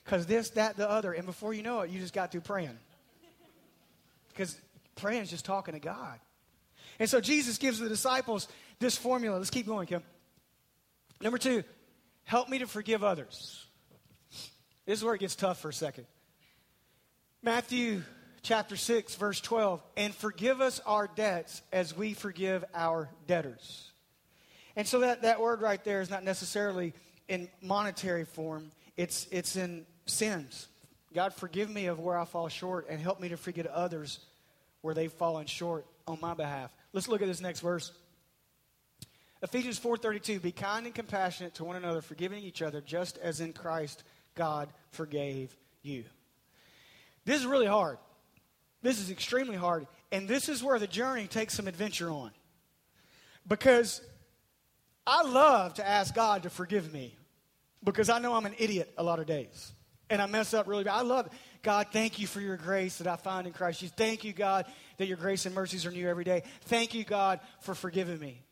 Because 0.04 0.26
this, 0.26 0.50
that, 0.50 0.76
the 0.76 0.90
other. 0.90 1.12
And 1.12 1.26
before 1.26 1.54
you 1.54 1.62
know 1.62 1.82
it, 1.82 1.90
you 1.90 2.00
just 2.00 2.12
got 2.12 2.32
through 2.32 2.40
praying. 2.40 2.76
Because 4.30 4.60
praying 4.96 5.22
is 5.22 5.30
just 5.30 5.44
talking 5.44 5.74
to 5.74 5.80
God. 5.80 6.18
And 6.98 7.08
so 7.08 7.20
Jesus 7.20 7.56
gives 7.56 7.78
the 7.78 7.88
disciples 7.88 8.48
this 8.80 8.96
formula. 8.96 9.38
Let's 9.38 9.50
keep 9.50 9.66
going, 9.66 9.86
Kim. 9.86 10.02
Number 11.20 11.38
two, 11.38 11.62
help 12.24 12.48
me 12.48 12.58
to 12.58 12.66
forgive 12.66 13.04
others. 13.04 13.64
This 14.86 14.98
is 14.98 15.04
where 15.04 15.14
it 15.14 15.20
gets 15.20 15.36
tough 15.36 15.60
for 15.60 15.68
a 15.68 15.72
second. 15.72 16.06
Matthew 17.44 18.02
chapter 18.42 18.76
6, 18.76 19.14
verse 19.14 19.40
12, 19.40 19.82
and 19.96 20.14
forgive 20.14 20.60
us 20.60 20.80
our 20.84 21.08
debts 21.08 21.62
as 21.72 21.96
we 21.96 22.12
forgive 22.12 22.64
our 22.74 23.08
debtors. 23.26 23.90
And 24.76 24.86
so 24.86 25.00
that, 25.00 25.22
that 25.22 25.40
word 25.40 25.60
right 25.60 25.82
there 25.84 26.00
is 26.00 26.10
not 26.10 26.24
necessarily 26.24 26.94
in 27.28 27.48
monetary 27.60 28.24
form, 28.24 28.70
it's, 28.96 29.26
it's 29.30 29.56
in 29.56 29.86
sins. 30.06 30.68
God, 31.14 31.34
forgive 31.34 31.70
me 31.70 31.86
of 31.86 32.00
where 32.00 32.18
I 32.18 32.24
fall 32.24 32.48
short 32.48 32.88
and 32.88 33.00
help 33.00 33.20
me 33.20 33.28
to 33.28 33.36
forgive 33.36 33.66
others 33.66 34.18
where 34.80 34.94
they've 34.94 35.12
fallen 35.12 35.46
short 35.46 35.86
on 36.06 36.18
my 36.20 36.34
behalf. 36.34 36.74
Let's 36.92 37.08
look 37.08 37.22
at 37.22 37.28
this 37.28 37.40
next 37.40 37.60
verse. 37.60 37.92
Ephesians 39.42 39.78
4:32 39.78 40.40
Be 40.40 40.52
kind 40.52 40.86
and 40.86 40.94
compassionate 40.94 41.54
to 41.54 41.64
one 41.64 41.76
another, 41.76 42.00
forgiving 42.00 42.42
each 42.42 42.62
other 42.62 42.80
just 42.80 43.18
as 43.18 43.40
in 43.40 43.52
Christ 43.52 44.04
God 44.34 44.72
forgave 44.90 45.54
you. 45.82 46.04
This 47.24 47.40
is 47.40 47.46
really 47.46 47.66
hard. 47.66 47.98
This 48.82 49.00
is 49.00 49.10
extremely 49.10 49.56
hard. 49.56 49.86
And 50.10 50.28
this 50.28 50.48
is 50.48 50.62
where 50.62 50.78
the 50.78 50.86
journey 50.86 51.26
takes 51.26 51.54
some 51.54 51.68
adventure 51.68 52.10
on. 52.10 52.32
Because 53.48 54.02
I 55.06 55.22
love 55.22 55.74
to 55.74 55.86
ask 55.86 56.14
God 56.14 56.42
to 56.44 56.50
forgive 56.50 56.92
me 56.92 57.16
because 57.82 58.08
I 58.08 58.18
know 58.18 58.34
I'm 58.34 58.46
an 58.46 58.54
idiot 58.58 58.92
a 58.98 59.02
lot 59.02 59.18
of 59.18 59.26
days. 59.26 59.72
And 60.10 60.20
I 60.20 60.26
mess 60.26 60.52
up 60.52 60.68
really 60.68 60.84
bad. 60.84 60.94
I 60.94 61.02
love. 61.02 61.28
God, 61.62 61.86
thank 61.90 62.18
you 62.18 62.26
for 62.26 62.40
your 62.40 62.56
grace 62.56 62.98
that 62.98 63.06
I 63.06 63.16
find 63.16 63.46
in 63.46 63.52
Christ. 63.52 63.82
Thank 63.96 64.24
you, 64.24 64.32
God, 64.32 64.66
that 64.98 65.06
your 65.06 65.16
grace 65.16 65.46
and 65.46 65.54
mercies 65.54 65.86
are 65.86 65.90
new 65.90 66.06
every 66.08 66.24
day. 66.24 66.42
Thank 66.62 66.92
you, 66.92 67.04
God, 67.04 67.40
for 67.60 67.74
forgiving 67.74 68.18
me. 68.18 68.42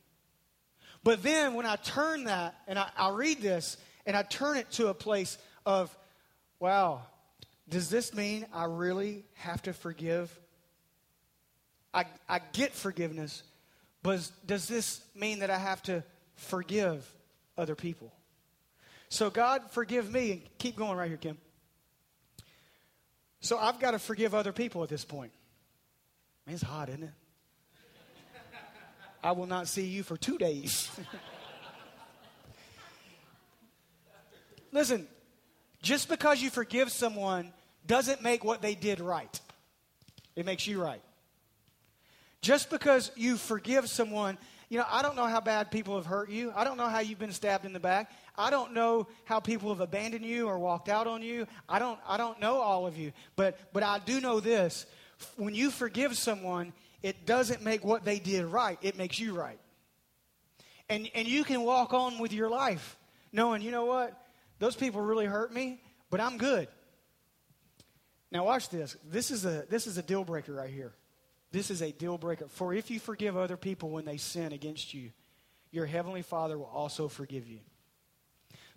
But 1.02 1.22
then 1.22 1.54
when 1.54 1.66
I 1.66 1.76
turn 1.76 2.24
that 2.24 2.54
and 2.66 2.78
I, 2.78 2.88
I 2.96 3.10
read 3.10 3.40
this 3.40 3.76
and 4.06 4.16
I 4.16 4.22
turn 4.22 4.56
it 4.56 4.70
to 4.72 4.88
a 4.88 4.94
place 4.94 5.38
of, 5.66 5.94
wow, 6.60 7.02
does 7.70 7.88
this 7.88 8.12
mean 8.12 8.46
I 8.52 8.64
really 8.64 9.24
have 9.34 9.62
to 9.62 9.72
forgive? 9.72 10.36
I, 11.94 12.04
I 12.28 12.40
get 12.52 12.74
forgiveness, 12.74 13.42
but 14.02 14.30
does 14.44 14.68
this 14.68 15.00
mean 15.14 15.40
that 15.40 15.50
I 15.50 15.58
have 15.58 15.82
to 15.84 16.04
forgive 16.34 17.10
other 17.56 17.74
people? 17.74 18.12
So, 19.08 19.30
God, 19.30 19.62
forgive 19.70 20.12
me. 20.12 20.32
And 20.32 20.58
keep 20.58 20.76
going 20.76 20.96
right 20.96 21.08
here, 21.08 21.16
Kim. 21.16 21.38
So, 23.40 23.58
I've 23.58 23.80
got 23.80 23.92
to 23.92 23.98
forgive 23.98 24.34
other 24.34 24.52
people 24.52 24.82
at 24.82 24.88
this 24.88 25.04
point. 25.04 25.32
Man, 26.46 26.54
it's 26.54 26.62
hot, 26.62 26.88
isn't 26.88 27.02
it? 27.02 27.10
I 29.22 29.32
will 29.32 29.46
not 29.46 29.68
see 29.68 29.84
you 29.84 30.02
for 30.02 30.16
two 30.16 30.38
days. 30.38 30.90
Listen, 34.72 35.06
just 35.82 36.08
because 36.08 36.40
you 36.40 36.48
forgive 36.48 36.90
someone 36.90 37.52
doesn't 37.86 38.22
make 38.22 38.44
what 38.44 38.62
they 38.62 38.74
did 38.74 39.00
right, 39.00 39.40
it 40.36 40.46
makes 40.46 40.66
you 40.66 40.82
right. 40.82 41.02
Just 42.42 42.70
because 42.70 43.10
you 43.16 43.36
forgive 43.36 43.88
someone, 43.88 44.38
you 44.70 44.78
know, 44.78 44.86
I 44.88 45.02
don't 45.02 45.16
know 45.16 45.26
how 45.26 45.40
bad 45.40 45.70
people 45.70 45.96
have 45.96 46.06
hurt 46.06 46.30
you. 46.30 46.52
I 46.54 46.64
don't 46.64 46.76
know 46.76 46.88
how 46.88 47.00
you've 47.00 47.18
been 47.18 47.32
stabbed 47.32 47.66
in 47.66 47.72
the 47.72 47.80
back. 47.80 48.10
I 48.38 48.50
don't 48.50 48.72
know 48.72 49.08
how 49.24 49.40
people 49.40 49.68
have 49.70 49.80
abandoned 49.80 50.24
you 50.24 50.46
or 50.46 50.58
walked 50.58 50.88
out 50.88 51.06
on 51.06 51.22
you. 51.22 51.46
I 51.68 51.78
don't 51.78 51.98
I 52.06 52.16
don't 52.16 52.40
know 52.40 52.60
all 52.60 52.86
of 52.86 52.96
you. 52.96 53.12
But 53.36 53.58
but 53.72 53.82
I 53.82 53.98
do 53.98 54.20
know 54.20 54.40
this. 54.40 54.86
When 55.36 55.54
you 55.54 55.70
forgive 55.70 56.16
someone, 56.16 56.72
it 57.02 57.26
doesn't 57.26 57.62
make 57.62 57.84
what 57.84 58.04
they 58.04 58.18
did 58.18 58.46
right. 58.46 58.78
It 58.80 58.96
makes 58.96 59.18
you 59.18 59.36
right. 59.36 59.58
And 60.88 61.10
and 61.14 61.26
you 61.26 61.44
can 61.44 61.62
walk 61.62 61.92
on 61.92 62.18
with 62.18 62.32
your 62.32 62.48
life 62.48 62.96
knowing, 63.32 63.62
you 63.62 63.72
know 63.72 63.84
what? 63.84 64.16
Those 64.60 64.76
people 64.76 65.00
really 65.00 65.26
hurt 65.26 65.52
me, 65.52 65.80
but 66.10 66.20
I'm 66.20 66.38
good. 66.38 66.68
Now 68.32 68.44
watch 68.44 68.68
this. 68.68 68.96
This 69.04 69.30
is 69.30 69.44
a 69.44 69.64
this 69.68 69.86
is 69.86 69.98
a 69.98 70.02
deal 70.02 70.24
breaker 70.24 70.52
right 70.54 70.70
here. 70.70 70.92
This 71.52 71.70
is 71.70 71.82
a 71.82 71.90
deal 71.90 72.16
breaker. 72.16 72.46
For 72.48 72.72
if 72.72 72.90
you 72.90 73.00
forgive 73.00 73.36
other 73.36 73.56
people 73.56 73.90
when 73.90 74.04
they 74.04 74.16
sin 74.16 74.52
against 74.52 74.94
you, 74.94 75.10
your 75.72 75.86
heavenly 75.86 76.22
Father 76.22 76.56
will 76.56 76.70
also 76.72 77.08
forgive 77.08 77.48
you. 77.48 77.58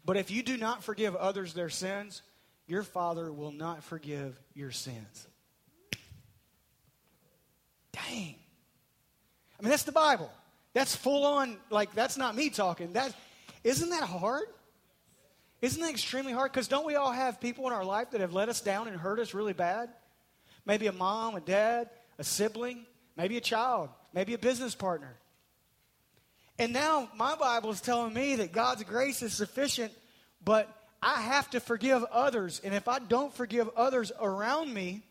But 0.05 0.17
if 0.17 0.31
you 0.31 0.43
do 0.43 0.57
not 0.57 0.83
forgive 0.83 1.15
others 1.15 1.53
their 1.53 1.69
sins, 1.69 2.23
your 2.67 2.83
Father 2.83 3.31
will 3.31 3.51
not 3.51 3.83
forgive 3.83 4.39
your 4.53 4.71
sins. 4.71 5.27
Dang. 7.91 8.35
I 9.59 9.61
mean, 9.61 9.69
that's 9.69 9.83
the 9.83 9.91
Bible. 9.91 10.31
That's 10.73 10.95
full 10.95 11.25
on, 11.25 11.57
like, 11.69 11.93
that's 11.93 12.17
not 12.17 12.35
me 12.35 12.49
talking. 12.49 12.93
That, 12.93 13.13
isn't 13.63 13.91
that 13.91 14.03
hard? 14.03 14.47
Isn't 15.63 15.81
that 15.81 15.91
extremely 15.91 16.33
hard? 16.33 16.51
Because 16.51 16.67
don't 16.67 16.85
we 16.85 16.95
all 16.95 17.13
have 17.13 17.39
people 17.39 17.67
in 17.67 17.73
our 17.73 17.85
life 17.85 18.11
that 18.11 18.19
have 18.19 18.33
let 18.33 18.49
us 18.49 18.59
down 18.59 18.89
and 18.89 18.97
hurt 18.97 19.17
us 19.17 19.33
really 19.33 19.53
bad? 19.53 19.87
Maybe 20.65 20.87
a 20.87 20.91
mom, 20.91 21.35
a 21.35 21.39
dad, 21.39 21.89
a 22.19 22.23
sibling, 22.25 22.85
maybe 23.15 23.37
a 23.37 23.41
child, 23.41 23.87
maybe 24.13 24.33
a 24.33 24.37
business 24.37 24.75
partner. 24.75 25.15
And 26.59 26.73
now 26.73 27.07
my 27.15 27.35
Bible 27.35 27.69
is 27.69 27.79
telling 27.79 28.13
me 28.13 28.35
that 28.35 28.51
God's 28.51 28.83
grace 28.83 29.21
is 29.21 29.31
sufficient, 29.31 29.93
but 30.43 30.67
I 31.01 31.21
have 31.21 31.49
to 31.51 31.61
forgive 31.61 32.03
others. 32.11 32.59
And 32.61 32.73
if 32.73 32.89
I 32.89 32.99
don't 32.99 33.33
forgive 33.33 33.69
others 33.77 34.11
around 34.19 34.73
me 34.73 35.01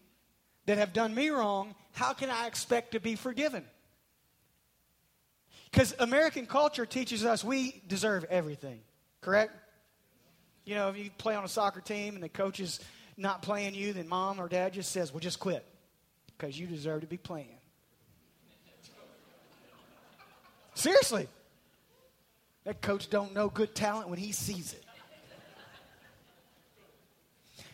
that 0.66 0.76
have 0.76 0.92
done 0.92 1.14
me 1.14 1.30
wrong, 1.30 1.74
how 1.92 2.12
can 2.12 2.28
I 2.28 2.46
expect 2.46 2.92
to 2.92 3.00
be 3.00 3.14
forgiven? 3.14 3.64
Because 5.70 5.94
American 5.98 6.44
culture 6.44 6.84
teaches 6.84 7.24
us 7.24 7.42
we 7.42 7.80
deserve 7.88 8.24
everything, 8.24 8.80
correct? 9.22 9.54
You 10.64 10.74
know, 10.74 10.88
if 10.88 10.96
you 10.96 11.10
play 11.18 11.34
on 11.34 11.44
a 11.44 11.48
soccer 11.48 11.80
team 11.80 12.14
and 12.14 12.22
the 12.22 12.28
coach 12.28 12.60
is 12.60 12.80
not 13.16 13.42
playing 13.42 13.74
you, 13.74 13.92
then 13.92 14.08
mom 14.08 14.40
or 14.40 14.48
dad 14.48 14.72
just 14.72 14.92
says, 14.92 15.12
well, 15.12 15.20
just 15.20 15.40
quit 15.40 15.64
because 16.26 16.58
you 16.58 16.66
deserve 16.66 17.00
to 17.02 17.06
be 17.06 17.16
playing. 17.16 17.58
Seriously. 20.74 21.28
That 22.64 22.80
coach 22.80 23.10
don't 23.10 23.34
know 23.34 23.48
good 23.48 23.74
talent 23.74 24.08
when 24.08 24.18
he 24.18 24.30
sees 24.32 24.72
it. 24.72 24.84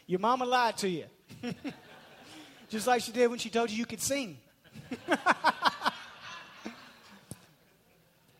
Your 0.06 0.20
mama 0.20 0.46
lied 0.46 0.78
to 0.78 0.88
you. 0.88 1.04
Just 2.70 2.86
like 2.86 3.02
she 3.02 3.12
did 3.12 3.28
when 3.28 3.38
she 3.38 3.50
told 3.50 3.70
you 3.70 3.76
you 3.76 3.84
could 3.84 4.00
sing. 4.00 4.38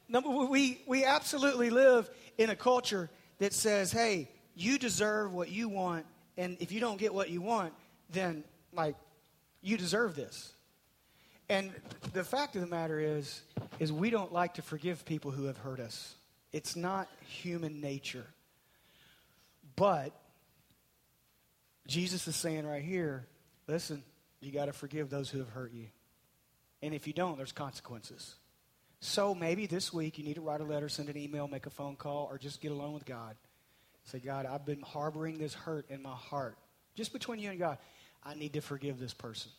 no, 0.09 0.49
we, 0.51 0.81
we 0.87 1.05
absolutely 1.05 1.69
live 1.69 2.09
in 2.39 2.49
a 2.49 2.57
culture 2.57 3.11
that 3.39 3.53
says, 3.53 3.93
hey, 3.93 4.31
you 4.59 4.79
deserve 4.79 5.33
what 5.33 5.51
you 5.51 5.69
want, 5.69 6.05
and 6.37 6.57
if 6.61 6.73
you 6.73 6.81
don't 6.81 6.99
get 6.99 7.15
what 7.15 7.31
you 7.31 7.41
want, 7.41 7.73
then, 8.11 8.43
like, 8.73 8.97
you 9.63 9.77
deserve 9.77 10.17
this. 10.17 10.53
And 11.49 11.71
the 12.13 12.25
fact 12.25 12.57
of 12.57 12.61
the 12.61 12.67
matter 12.67 12.99
is, 12.99 13.41
is 13.79 13.93
we 13.93 14.11
don't 14.11 14.33
like 14.33 14.55
to 14.55 14.63
forgive 14.63 15.05
people 15.05 15.31
who 15.31 15.45
have 15.45 15.57
hurt 15.59 15.81
us. 15.81 16.15
It's 16.53 16.77
not 16.77 17.09
human 17.21 17.81
nature. 17.81 18.27
But 19.77 20.13
Jesus 21.87 22.27
is 22.27 22.35
saying 22.35 22.67
right 22.67 22.83
here, 22.83 23.27
listen, 23.69 24.03
you 24.41 24.51
got 24.51 24.67
to 24.67 24.73
forgive 24.73 25.09
those 25.09 25.31
who 25.31 25.39
have 25.39 25.51
hurt 25.51 25.73
you. 25.73 25.87
And 26.83 26.95
if 26.95 27.07
you 27.07 27.13
don't, 27.13 27.37
there's 27.37 27.53
consequences. 27.53 28.35
So 29.01 29.35
maybe 29.35 29.67
this 29.67 29.93
week 29.93 30.19
you 30.19 30.25
need 30.25 30.35
to 30.35 30.41
write 30.41 30.61
a 30.61 30.65
letter, 30.65 30.89
send 30.89 31.09
an 31.09 31.17
email, 31.17 31.47
make 31.47 31.67
a 31.67 31.71
phone 31.71 31.95
call, 31.95 32.29
or 32.31 32.39
just 32.39 32.61
get 32.61 32.73
alone 32.73 32.93
with 32.93 33.05
God. 33.05 33.37
Say, 34.11 34.21
God, 34.21 34.47
I've 34.47 34.65
been 34.65 34.81
harboring 34.81 35.37
this 35.37 35.53
hurt 35.53 35.91
in 35.91 36.03
my 36.03 36.15
heart. 36.15 36.57
Just 36.95 37.13
between 37.13 37.41
you 37.41 37.51
and 37.51 37.59
God, 37.59 37.77
I 38.25 38.35
need 38.35 38.55
to 38.55 38.63
forgive 38.63 38.99
this 38.99 39.13
person. 39.13 39.51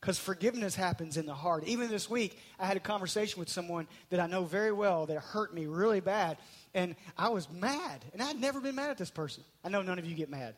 Because 0.00 0.16
forgiveness 0.20 0.76
happens 0.76 1.16
in 1.16 1.26
the 1.26 1.34
heart. 1.34 1.64
Even 1.64 1.88
this 1.88 2.08
week, 2.08 2.38
I 2.60 2.66
had 2.66 2.76
a 2.76 2.80
conversation 2.80 3.40
with 3.40 3.48
someone 3.48 3.88
that 4.10 4.20
I 4.20 4.28
know 4.28 4.44
very 4.44 4.70
well 4.70 5.06
that 5.06 5.18
hurt 5.18 5.52
me 5.52 5.66
really 5.66 5.98
bad. 5.98 6.38
And 6.74 6.94
I 7.16 7.30
was 7.30 7.50
mad. 7.50 8.04
And 8.12 8.22
I'd 8.22 8.40
never 8.40 8.60
been 8.60 8.76
mad 8.76 8.90
at 8.90 8.98
this 8.98 9.10
person. 9.10 9.42
I 9.64 9.68
know 9.68 9.82
none 9.82 9.98
of 9.98 10.06
you 10.06 10.14
get 10.14 10.30
mad. 10.30 10.54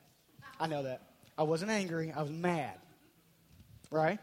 I 0.61 0.67
know 0.67 0.83
that. 0.83 1.01
I 1.39 1.45
wasn't 1.45 1.71
angry, 1.71 2.13
I 2.15 2.21
was 2.21 2.31
mad. 2.31 2.75
Right? 3.91 4.19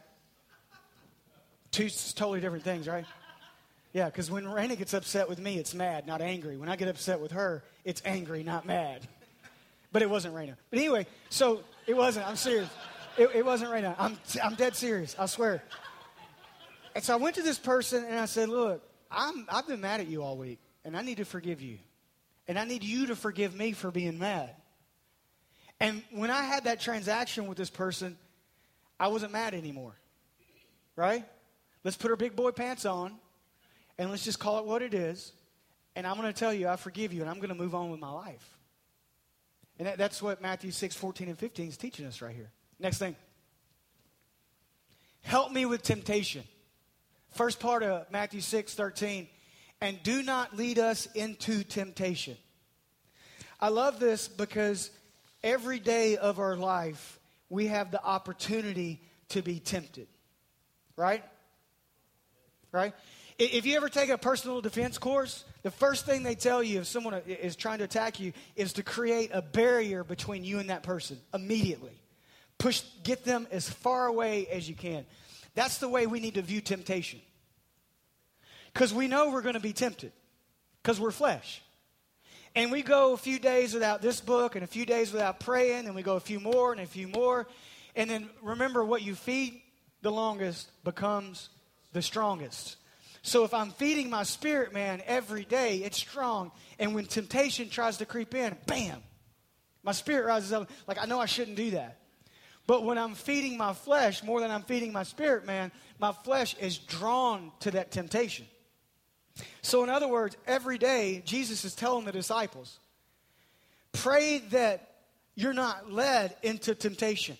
Two 1.72 1.90
totally 1.90 2.40
different 2.40 2.64
things, 2.64 2.88
right? 2.88 3.06
Yeah, 3.94 4.06
because 4.06 4.30
when 4.30 4.44
Raina 4.44 4.78
gets 4.78 4.94
upset 4.94 5.28
with 5.28 5.40
me, 5.40 5.58
it's 5.58 5.74
mad, 5.74 6.06
not 6.06 6.22
angry. 6.22 6.56
When 6.56 6.70
I 6.70 6.76
get 6.76 6.88
upset 6.88 7.20
with 7.20 7.32
her, 7.32 7.64
it's 7.88 8.02
angry, 8.04 8.44
not 8.44 8.66
mad. 8.66 9.08
But 9.94 10.02
it 10.02 10.10
wasn't 10.10 10.36
Raina. 10.36 10.56
But 10.70 10.80
anyway, 10.80 11.08
so 11.30 11.62
it 11.88 11.96
wasn't. 11.96 12.28
I'm 12.28 12.36
serious. 12.36 12.70
It, 13.18 13.30
it 13.34 13.46
wasn't 13.46 13.72
Raina. 13.72 13.96
I'm, 13.98 14.18
I'm 14.44 14.56
dead 14.56 14.76
serious. 14.76 15.16
I 15.18 15.26
swear. 15.26 15.64
And 16.94 17.02
so 17.02 17.14
I 17.14 17.16
went 17.16 17.38
to 17.38 17.42
this 17.42 17.58
person 17.58 18.04
and 18.04 18.20
I 18.20 18.26
said, 18.26 18.50
Look, 18.50 18.84
I'm, 19.10 19.48
I've 19.50 19.66
been 19.68 19.80
mad 19.80 20.02
at 20.02 20.08
you 20.08 20.22
all 20.22 20.36
week, 20.36 20.60
and 20.84 20.98
I 20.98 21.02
need 21.02 21.18
to 21.18 21.26
forgive 21.26 21.62
you. 21.62 21.78
And 22.50 22.60
I 22.60 22.66
need 22.66 22.84
you 22.84 23.08
to 23.08 23.16
forgive 23.16 23.56
me 23.56 23.72
for 23.72 23.90
being 23.90 24.20
mad. 24.20 24.50
And 25.80 26.04
when 26.12 26.30
I 26.30 26.44
had 26.44 26.66
that 26.66 26.82
transaction 26.82 27.48
with 27.48 27.58
this 27.58 27.70
person, 27.70 28.18
I 29.00 29.08
wasn't 29.08 29.32
mad 29.32 29.54
anymore. 29.54 29.96
Right? 30.98 31.24
Let's 31.86 31.96
put 31.96 32.12
our 32.12 32.18
big 32.18 32.36
boy 32.36 32.52
pants 32.52 32.86
on 32.86 33.14
and 33.98 34.10
let's 34.10 34.26
just 34.26 34.40
call 34.40 34.60
it 34.60 34.66
what 34.66 34.82
it 34.82 34.94
is. 34.94 35.32
And 35.98 36.06
I'm 36.06 36.16
going 36.16 36.32
to 36.32 36.40
tell 36.40 36.54
you, 36.54 36.68
I 36.68 36.76
forgive 36.76 37.12
you, 37.12 37.22
and 37.22 37.30
I'm 37.30 37.38
going 37.38 37.50
to 37.50 37.56
move 37.56 37.74
on 37.74 37.90
with 37.90 38.00
my 38.00 38.12
life. 38.12 38.56
And 39.80 39.88
that, 39.88 39.98
that's 39.98 40.22
what 40.22 40.44
Matthew 40.44 40.70
6, 40.70 40.96
14, 40.96 41.28
and 41.28 41.40
15 41.40 41.70
is 41.70 41.76
teaching 41.76 42.06
us 42.06 42.22
right 42.22 42.36
here. 42.36 42.52
Next 42.80 43.00
thing. 43.00 43.16
Help 45.24 45.52
me 45.52 45.66
with 45.66 45.82
temptation. 45.82 46.44
First 47.32 47.60
part 47.60 47.82
of 47.82 48.12
Matthew 48.12 48.42
6, 48.42 48.76
13. 48.76 49.28
And 49.82 49.98
do 50.04 50.22
not 50.22 50.56
lead 50.56 50.78
us 50.78 51.08
into 51.16 51.64
temptation. 51.64 52.38
I 53.60 53.70
love 53.70 54.00
this 54.00 54.28
because 54.28 54.92
every 55.44 55.80
day 55.80 56.16
of 56.16 56.38
our 56.38 56.56
life, 56.56 57.20
we 57.50 57.68
have 57.68 57.90
the 57.90 58.04
opportunity 58.04 59.02
to 59.30 59.42
be 59.42 59.60
tempted. 59.60 60.08
Right? 60.96 61.24
Right? 62.72 62.94
If 63.40 63.68
you 63.68 63.76
ever 63.78 63.88
take 63.88 64.10
a 64.10 64.18
personal 64.18 64.62
defense 64.62 64.98
course, 64.98 65.46
the 65.62 65.70
first 65.70 66.08
thing 66.08 66.24
they 66.24 66.34
tell 66.34 66.64
you 66.64 66.80
if 66.80 66.88
someone 66.88 67.22
is 67.28 67.56
trying 67.56 67.78
to 67.80 67.84
attack 67.84 68.20
you 68.20 68.34
is 68.56 68.74
to 68.74 68.84
create 68.84 69.30
a 69.32 69.44
barrier 69.44 70.04
between 70.04 70.44
you 70.44 70.58
and 70.58 70.72
that 70.72 70.82
person 70.82 71.20
immediately. 71.34 72.02
Push, 72.58 72.82
get 73.04 73.24
them 73.24 73.48
as 73.52 73.70
far 73.70 74.08
away 74.08 74.48
as 74.48 74.68
you 74.68 74.74
can. 74.74 75.06
That's 75.54 75.78
the 75.78 75.88
way 75.88 76.08
we 76.08 76.20
need 76.20 76.34
to 76.34 76.42
view 76.42 76.62
temptation. 76.62 77.20
Because 78.74 78.92
we 78.92 79.08
know 79.08 79.30
we're 79.30 79.44
going 79.44 79.54
to 79.54 79.60
be 79.60 79.74
tempted, 79.74 80.12
because 80.82 81.00
we're 81.00 81.12
flesh. 81.12 81.62
And 82.56 82.72
we 82.72 82.82
go 82.82 83.14
a 83.14 83.18
few 83.18 83.38
days 83.38 83.76
without 83.76 84.02
this 84.02 84.20
book 84.20 84.56
and 84.56 84.64
a 84.64 84.68
few 84.68 84.86
days 84.86 85.14
without 85.14 85.40
praying, 85.40 85.86
and 85.86 85.96
we 85.96 86.02
go 86.02 86.16
a 86.16 86.20
few 86.20 86.40
more 86.40 86.72
and 86.72 86.82
a 86.82 86.88
few 86.88 87.08
more. 87.08 87.48
And 87.96 88.10
then 88.10 88.30
remember, 88.42 88.84
what 88.84 89.04
you 89.04 89.14
feed 89.14 89.62
the 90.02 90.12
longest 90.12 90.72
becomes 90.84 91.50
the 91.94 92.02
strongest. 92.02 92.78
So 93.28 93.44
if 93.44 93.54
I'm 93.54 93.72
feeding 93.72 94.10
my 94.10 94.24
spirit 94.24 94.72
man 94.74 95.02
every 95.06 95.44
day, 95.44 95.80
it's 95.80 95.98
strong. 95.98 96.50
And 96.80 96.96
when 96.96 97.08
temptation 97.08 97.70
tries 97.70 97.98
to 97.98 98.06
creep 98.06 98.34
in, 98.34 98.56
bam, 98.68 99.04
my 99.84 99.92
spirit 99.92 100.26
rises 100.26 100.54
up. 100.54 100.72
Like, 100.88 100.98
I 100.98 101.08
know 101.08 101.20
I 101.20 101.26
shouldn't 101.26 101.58
do 101.58 101.72
that. 101.72 102.00
But 102.68 102.86
when 102.86 102.98
I'm 102.98 103.16
feeding 103.16 103.58
my 103.58 103.74
flesh 103.74 104.24
more 104.24 104.40
than 104.40 104.50
I'm 104.50 104.64
feeding 104.64 104.94
my 104.94 105.04
spirit 105.04 105.46
man, 105.46 105.74
my 106.00 106.14
flesh 106.14 106.56
is 106.62 106.78
drawn 106.78 107.52
to 107.60 107.72
that 107.72 107.92
temptation. 107.92 108.46
So, 109.62 109.84
in 109.84 109.90
other 109.90 110.08
words, 110.08 110.38
every 110.48 110.78
day, 110.78 111.22
Jesus 111.26 111.66
is 111.66 111.76
telling 111.76 112.06
the 112.06 112.14
disciples, 112.14 112.80
pray 113.92 114.40
that 114.52 114.90
you're 115.36 115.52
not 115.52 115.92
led 115.92 116.34
into 116.44 116.74
temptation. 116.76 117.38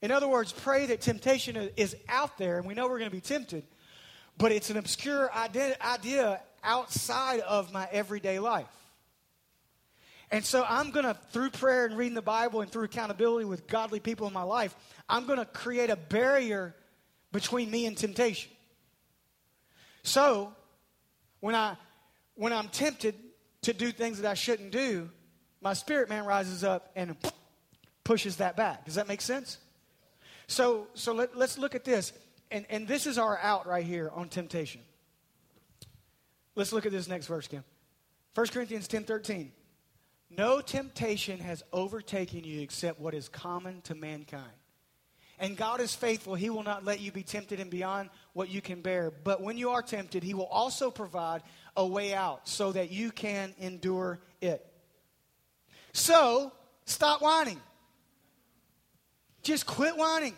In 0.00 0.10
other 0.10 0.28
words, 0.28 0.50
pray 0.50 0.86
that 0.86 1.02
temptation 1.02 1.56
is 1.76 1.94
out 2.08 2.38
there, 2.38 2.56
and 2.56 2.66
we 2.66 2.72
know 2.72 2.88
we're 2.88 2.98
going 2.98 3.10
to 3.10 3.14
be 3.14 3.20
tempted, 3.20 3.64
but 4.38 4.52
it's 4.52 4.70
an 4.70 4.76
obscure 4.76 5.30
idea 5.32 6.40
outside 6.62 7.40
of 7.40 7.72
my 7.72 7.88
everyday 7.92 8.38
life. 8.38 8.66
And 10.30 10.44
so 10.44 10.64
I'm 10.68 10.90
going 10.90 11.04
to, 11.04 11.16
through 11.30 11.50
prayer 11.50 11.86
and 11.86 11.96
reading 11.96 12.14
the 12.14 12.22
Bible 12.22 12.60
and 12.60 12.70
through 12.70 12.84
accountability 12.84 13.44
with 13.44 13.66
godly 13.66 14.00
people 14.00 14.26
in 14.26 14.32
my 14.32 14.42
life, 14.42 14.74
I'm 15.08 15.26
going 15.26 15.38
to 15.38 15.44
create 15.44 15.90
a 15.90 15.96
barrier 15.96 16.74
between 17.30 17.70
me 17.70 17.86
and 17.86 17.96
temptation. 17.96 18.50
So 20.02 20.52
when, 21.40 21.54
I, 21.54 21.76
when 22.34 22.52
I'm 22.52 22.68
tempted 22.68 23.14
to 23.62 23.72
do 23.72 23.92
things 23.92 24.20
that 24.20 24.30
I 24.30 24.34
shouldn't 24.34 24.70
do, 24.70 25.10
my 25.60 25.72
spirit 25.72 26.08
man 26.08 26.24
rises 26.24 26.64
up 26.64 26.90
and 26.96 27.16
pushes 28.02 28.36
that 28.36 28.56
back. 28.56 28.84
Does 28.84 28.96
that 28.96 29.08
make 29.08 29.20
sense? 29.20 29.58
So, 30.46 30.88
so 30.94 31.12
let, 31.12 31.36
let's 31.36 31.58
look 31.58 31.74
at 31.74 31.84
this. 31.84 32.12
And, 32.54 32.66
and 32.70 32.86
this 32.86 33.08
is 33.08 33.18
our 33.18 33.36
out 33.36 33.66
right 33.66 33.84
here 33.84 34.12
on 34.14 34.28
temptation. 34.28 34.80
Let's 36.54 36.72
look 36.72 36.86
at 36.86 36.92
this 36.92 37.08
next 37.08 37.26
verse, 37.26 37.48
Kim. 37.48 37.64
1 38.36 38.46
Corinthians 38.46 38.86
10 38.86 39.02
13. 39.02 39.50
No 40.30 40.60
temptation 40.60 41.40
has 41.40 41.64
overtaken 41.72 42.44
you 42.44 42.60
except 42.60 43.00
what 43.00 43.12
is 43.12 43.28
common 43.28 43.80
to 43.82 43.96
mankind. 43.96 44.52
And 45.40 45.56
God 45.56 45.80
is 45.80 45.96
faithful. 45.96 46.36
He 46.36 46.48
will 46.48 46.62
not 46.62 46.84
let 46.84 47.00
you 47.00 47.10
be 47.10 47.24
tempted 47.24 47.58
and 47.58 47.72
beyond 47.72 48.08
what 48.34 48.48
you 48.48 48.60
can 48.60 48.82
bear. 48.82 49.10
But 49.10 49.42
when 49.42 49.58
you 49.58 49.70
are 49.70 49.82
tempted, 49.82 50.22
He 50.22 50.32
will 50.32 50.46
also 50.46 50.92
provide 50.92 51.42
a 51.76 51.84
way 51.84 52.14
out 52.14 52.48
so 52.48 52.70
that 52.70 52.92
you 52.92 53.10
can 53.10 53.52
endure 53.58 54.20
it. 54.40 54.64
So, 55.92 56.52
stop 56.84 57.20
whining. 57.20 57.60
Just 59.42 59.66
quit 59.66 59.96
whining. 59.96 60.36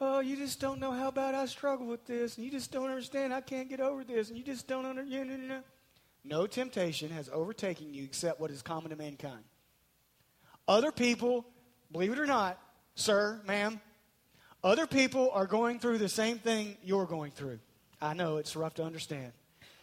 Oh, 0.00 0.20
you 0.20 0.36
just 0.36 0.60
don't 0.60 0.78
know 0.78 0.92
how 0.92 1.10
bad 1.10 1.34
I 1.34 1.46
struggle 1.46 1.86
with 1.86 2.06
this, 2.06 2.36
and 2.36 2.44
you 2.44 2.50
just 2.50 2.70
don't 2.70 2.88
understand 2.88 3.34
I 3.34 3.40
can't 3.40 3.68
get 3.68 3.80
over 3.80 4.04
this, 4.04 4.28
and 4.28 4.38
you 4.38 4.44
just 4.44 4.68
don't 4.68 4.86
understand. 4.86 5.48
No, 5.48 5.60
no 6.24 6.46
temptation 6.46 7.10
has 7.10 7.28
overtaken 7.32 7.92
you 7.92 8.04
except 8.04 8.40
what 8.40 8.50
is 8.50 8.62
common 8.62 8.90
to 8.90 8.96
mankind. 8.96 9.42
Other 10.68 10.92
people, 10.92 11.44
believe 11.90 12.12
it 12.12 12.18
or 12.18 12.26
not, 12.26 12.58
sir, 12.94 13.40
ma'am, 13.46 13.80
other 14.62 14.86
people 14.86 15.30
are 15.32 15.46
going 15.46 15.78
through 15.78 15.98
the 15.98 16.08
same 16.08 16.38
thing 16.38 16.76
you're 16.82 17.06
going 17.06 17.30
through. 17.30 17.58
I 18.00 18.14
know 18.14 18.36
it's 18.36 18.54
rough 18.54 18.74
to 18.74 18.84
understand. 18.84 19.32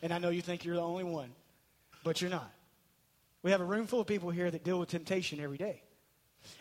And 0.01 0.13
I 0.13 0.19
know 0.19 0.29
you 0.29 0.41
think 0.41 0.63
you're 0.65 0.75
the 0.75 0.81
only 0.81 1.03
one, 1.03 1.31
but 2.03 2.21
you're 2.21 2.29
not. 2.29 2.51
We 3.41 3.51
have 3.51 3.61
a 3.61 3.65
room 3.65 3.87
full 3.87 4.01
of 4.01 4.07
people 4.07 4.29
here 4.29 4.49
that 4.49 4.63
deal 4.63 4.79
with 4.79 4.89
temptation 4.89 5.39
every 5.39 5.57
day. 5.57 5.81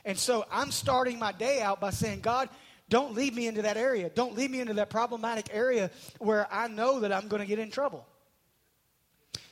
And 0.05 0.17
so 0.17 0.45
I'm 0.51 0.71
starting 0.71 1.19
my 1.19 1.33
day 1.33 1.61
out 1.61 1.81
by 1.81 1.91
saying, 1.91 2.21
God, 2.21 2.49
don't 2.89 3.15
lead 3.15 3.35
me 3.35 3.47
into 3.47 3.63
that 3.63 3.77
area. 3.77 4.11
Don't 4.11 4.37
lead 4.37 4.51
me 4.51 4.61
into 4.61 4.75
that 4.75 4.91
problematic 4.91 5.49
area 5.53 5.91
where 6.19 6.47
I 6.53 6.69
know 6.69 7.01
that 7.01 7.13
I'm 7.13 7.29
going 7.29 7.41
to 7.41 7.49
get 7.49 7.59
in 7.59 7.71
trouble. 7.71 8.07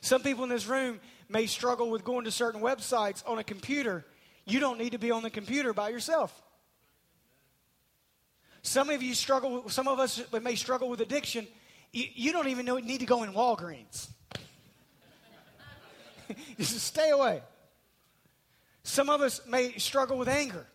Some 0.01 0.21
people 0.21 0.43
in 0.43 0.49
this 0.49 0.67
room 0.67 0.99
may 1.29 1.45
struggle 1.47 1.89
with 1.89 2.03
going 2.03 2.25
to 2.25 2.31
certain 2.31 2.61
websites 2.61 3.23
on 3.27 3.39
a 3.39 3.43
computer. 3.43 4.05
You 4.45 4.59
don't 4.59 4.77
need 4.77 4.91
to 4.91 4.97
be 4.97 5.11
on 5.11 5.23
the 5.23 5.29
computer 5.29 5.73
by 5.73 5.89
yourself. 5.89 6.41
Some 8.61 8.89
of 8.89 9.01
you 9.01 9.13
struggle, 9.13 9.69
some 9.69 9.87
of 9.87 9.99
us 9.99 10.21
may 10.41 10.55
struggle 10.55 10.89
with 10.89 11.01
addiction. 11.01 11.47
You, 11.91 12.31
don't 12.31 12.47
even 12.47 12.65
need 12.85 12.99
to 13.01 13.05
go 13.05 13.23
in 13.23 13.33
Walgreens. 13.33 14.07
Just 16.57 16.79
stay 16.79 17.09
away. 17.09 17.41
Some 18.83 19.09
of 19.09 19.21
us 19.21 19.41
may 19.47 19.77
struggle 19.77 20.17
with 20.17 20.27
anger. 20.27 20.65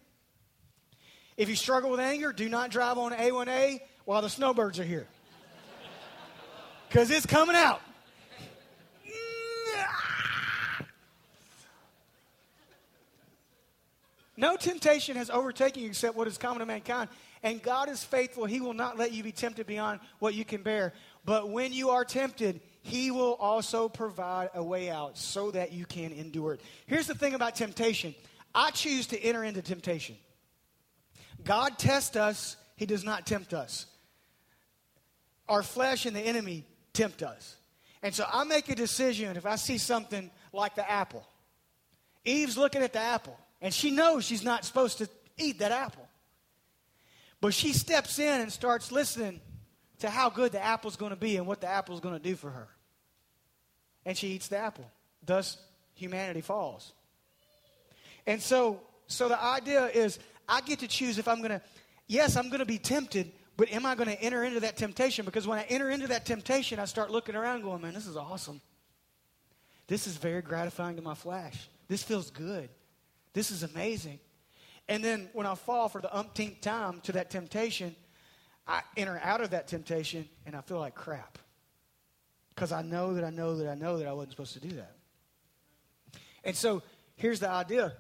If 1.38 1.48
you 1.48 1.55
struggle 1.55 1.90
with 1.90 2.01
anger, 2.01 2.33
do 2.33 2.48
not 2.48 2.70
drive 2.70 2.98
on 2.98 3.12
A1A 3.12 3.81
while 4.05 4.20
the 4.20 4.29
snowbirds 4.29 4.81
are 4.81 4.85
here. 4.85 5.07
Because 6.88 7.11
it's 7.12 7.27
coming 7.27 7.55
out. 7.55 7.81
No 14.37 14.57
temptation 14.57 15.16
has 15.16 15.31
overtaken 15.31 15.83
you 15.83 15.88
except 15.88 16.16
what 16.16 16.27
is 16.27 16.38
common 16.38 16.59
to 16.59 16.66
mankind. 16.66 17.09
And 17.42 17.62
God 17.62 17.88
is 17.88 18.03
faithful. 18.03 18.44
He 18.44 18.61
will 18.61 18.74
not 18.74 18.98
let 18.98 19.12
you 19.12 19.22
be 19.22 19.33
tempted 19.33 19.66
beyond 19.66 20.01
what 20.18 20.35
you 20.35 20.44
can 20.44 20.62
bear. 20.62 20.92
But 21.24 21.51
when 21.51 21.72
you 21.72 21.90
are 21.90 22.05
tempted, 22.05 22.61
He 22.83 23.12
will 23.12 23.35
also 23.35 23.88
provide 23.88 24.51
a 24.55 24.62
way 24.62 24.90
out 24.90 25.18
so 25.18 25.53
that 25.53 25.72
you 25.72 25.87
can 25.87 26.12
endure 26.12 26.55
it. 26.55 26.61
Here's 26.87 27.07
the 27.07 27.14
thing 27.14 27.35
about 27.35 27.55
temptation 27.55 28.14
I 28.55 28.70
choose 28.72 29.07
to 29.09 29.20
enter 29.20 29.44
into 29.44 29.62
temptation. 29.62 30.16
God 31.44 31.79
tests 31.79 32.16
us, 32.16 32.57
He 32.77 32.87
does 32.87 33.05
not 33.05 33.27
tempt 33.27 33.55
us. 33.55 33.87
Our 35.48 35.62
flesh 35.62 36.07
and 36.07 36.14
the 36.14 36.20
enemy 36.20 36.64
tempt 36.92 37.22
us. 37.22 37.57
And 38.03 38.14
so 38.14 38.24
I 38.31 38.44
make 38.44 38.68
a 38.68 38.74
decision 38.74 39.37
if 39.37 39.46
I 39.46 39.57
see 39.57 39.79
something 39.79 40.31
like 40.53 40.74
the 40.74 40.88
apple. 40.88 41.27
Eve's 42.24 42.57
looking 42.57 42.83
at 42.83 42.92
the 42.92 43.01
apple. 43.01 43.38
And 43.61 43.74
she 43.74 43.90
knows 43.90 44.24
she's 44.24 44.44
not 44.44 44.64
supposed 44.64 44.98
to 44.98 45.09
eat 45.37 45.59
that 45.59 45.72
apple. 45.72 46.07
But 47.40 47.55
she 47.55 47.72
steps 47.72 48.18
in 48.18 48.40
and 48.40 48.53
starts 48.53 48.92
listening 48.92 49.40
to 50.01 50.11
how 50.11 50.31
good 50.31 50.53
the 50.53 50.62
apple's 50.62 50.96
going 50.96 51.11
to 51.11 51.16
be 51.16 51.37
and 51.37 51.46
what 51.46 51.61
the 51.61 51.68
apple's 51.68 52.01
going 52.01 52.14
to 52.14 52.22
do 52.22 52.37
for 52.37 52.51
her. 52.51 52.68
And 54.05 54.16
she 54.16 54.29
eats 54.29 54.48
the 54.48 54.59
apple. 54.59 54.88
Thus, 55.24 55.59
humanity 55.94 56.40
falls. 56.40 56.92
And 58.27 58.40
so, 58.40 58.81
so 59.07 59.29
the 59.29 59.42
idea 59.42 59.87
is 59.87 60.18
I 60.49 60.61
get 60.61 60.79
to 60.81 60.89
choose 60.89 61.19
if 61.19 61.29
I'm 61.29 61.39
going 61.39 61.51
to, 61.51 61.63
yes, 62.07 62.37
I'm 62.37 62.49
going 62.49 62.61
to 62.61 62.67
be 62.67 62.79
tempted, 62.79 63.33
but 63.57 63.71
am 63.71 63.85
I 63.85 63.95
going 63.95 64.09
to 64.09 64.21
enter 64.23 64.45
into 64.45 64.61
that 64.61 64.77
temptation? 64.77 65.25
Because 65.25 65.47
when 65.47 65.59
I 65.59 65.65
enter 65.65 65.91
into 65.91 66.07
that 66.09 66.25
temptation, 66.25 66.79
I 66.79 66.85
start 66.87 67.11
looking 67.11 67.35
around 67.35 67.63
going, 67.63 67.83
man, 67.83 67.95
this 67.95 68.07
is 68.07 68.17
awesome. 68.17 68.61
This 69.87 70.07
is 70.07 70.17
very 70.17 70.43
gratifying 70.43 70.97
to 70.97 71.03
my 71.03 71.15
flesh. 71.15 71.69
This 71.89 72.03
feels 72.03 72.31
good. 72.31 72.69
This 73.33 73.51
is 73.51 73.63
amazing. 73.63 74.21
And 74.89 75.05
then 75.05 75.29
when 75.33 75.47
I 75.47 75.55
fall 75.55 75.89
for 75.89 76.01
the 76.01 76.15
umpteenth 76.17 76.61
time 76.61 77.01
to 77.03 77.13
that 77.13 77.31
temptation, 77.31 77.95
I 78.67 78.83
enter 78.97 79.21
out 79.23 79.41
of 79.41 79.51
that 79.51 79.67
temptation 79.67 80.29
and 80.47 80.55
I 80.55 80.61
feel 80.61 80.79
like 80.79 80.95
crap. 80.95 81.39
Because 82.55 82.73
I 82.73 82.83
know 82.83 83.15
that 83.15 83.25
I 83.25 83.31
know 83.31 83.57
that 83.57 83.69
I 83.69 83.75
know 83.75 83.99
that 83.99 84.07
I 84.07 84.13
wasn't 84.13 84.33
supposed 84.33 84.55
to 84.55 84.61
do 84.61 84.77
that. 84.77 84.97
And 86.45 86.57
so 86.57 86.83
here's 87.17 87.41
the 87.41 87.49
idea 87.49 87.93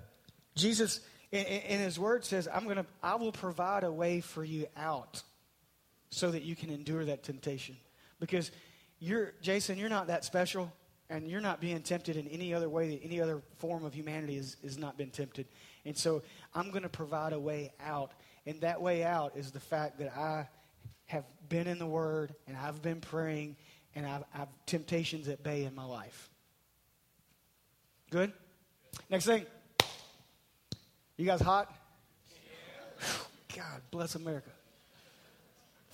Jesus, 0.54 1.00
in, 1.30 1.44
in 1.44 1.80
his 1.80 1.98
word, 1.98 2.24
says, 2.24 2.48
I'm 2.52 2.66
gonna, 2.66 2.86
I 3.02 3.16
will 3.16 3.32
provide 3.32 3.84
a 3.84 3.92
way 3.92 4.20
for 4.20 4.44
you 4.44 4.66
out 4.76 5.22
so 6.10 6.30
that 6.30 6.42
you 6.42 6.56
can 6.56 6.70
endure 6.70 7.04
that 7.04 7.22
temptation. 7.22 7.76
Because 8.20 8.50
you're, 8.98 9.34
Jason, 9.42 9.78
you're 9.78 9.88
not 9.88 10.08
that 10.08 10.24
special 10.24 10.72
and 11.10 11.28
you're 11.28 11.40
not 11.40 11.60
being 11.60 11.80
tempted 11.80 12.16
in 12.16 12.26
any 12.28 12.52
other 12.52 12.68
way 12.68 12.90
that 12.90 13.04
any 13.04 13.20
other 13.20 13.42
form 13.58 13.84
of 13.84 13.94
humanity 13.94 14.36
has, 14.36 14.56
has 14.62 14.78
not 14.78 14.98
been 14.98 15.10
tempted. 15.10 15.46
And 15.84 15.96
so 15.96 16.22
I'm 16.54 16.70
going 16.70 16.82
to 16.82 16.88
provide 16.88 17.32
a 17.32 17.40
way 17.40 17.72
out. 17.80 18.12
And 18.46 18.60
that 18.62 18.80
way 18.80 19.04
out 19.04 19.36
is 19.36 19.50
the 19.50 19.60
fact 19.60 19.98
that 19.98 20.16
I 20.16 20.48
have 21.06 21.24
been 21.48 21.66
in 21.66 21.78
the 21.78 21.86
Word 21.86 22.34
and 22.46 22.56
I've 22.56 22.82
been 22.82 23.00
praying 23.00 23.56
and 23.94 24.06
I've, 24.06 24.24
I've 24.34 24.48
temptations 24.66 25.28
at 25.28 25.42
bay 25.42 25.64
in 25.64 25.74
my 25.74 25.84
life. 25.84 26.28
Good? 28.10 28.32
Next 29.10 29.26
thing. 29.26 29.46
You 31.18 31.26
guys 31.26 31.40
hot? 31.40 31.74
God 33.54 33.82
bless 33.90 34.14
America. 34.14 34.50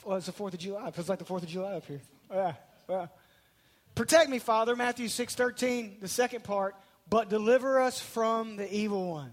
Well, 0.05 0.19
it's 0.19 0.27
the 0.27 0.33
4th 0.33 0.53
of 0.53 0.59
July. 0.59 0.89
It 0.89 0.95
feels 0.95 1.09
like 1.09 1.19
the 1.19 1.25
4th 1.25 1.45
of 1.45 1.49
July 1.49 1.73
up 1.73 1.87
here. 1.87 2.03
Oh, 2.31 2.37
yeah, 2.37 2.53
oh, 2.91 2.93
yeah. 2.93 3.07
Protect 3.95 4.29
me, 4.29 4.39
Father, 4.39 4.77
Matthew 4.77 5.07
6:13, 5.07 6.01
the 6.01 6.09
second 6.09 6.45
part, 6.45 6.75
but 7.09 7.31
deliver 7.31 7.81
us 7.81 7.99
from 7.99 8.57
the 8.57 8.71
evil 8.71 9.09
one. 9.09 9.33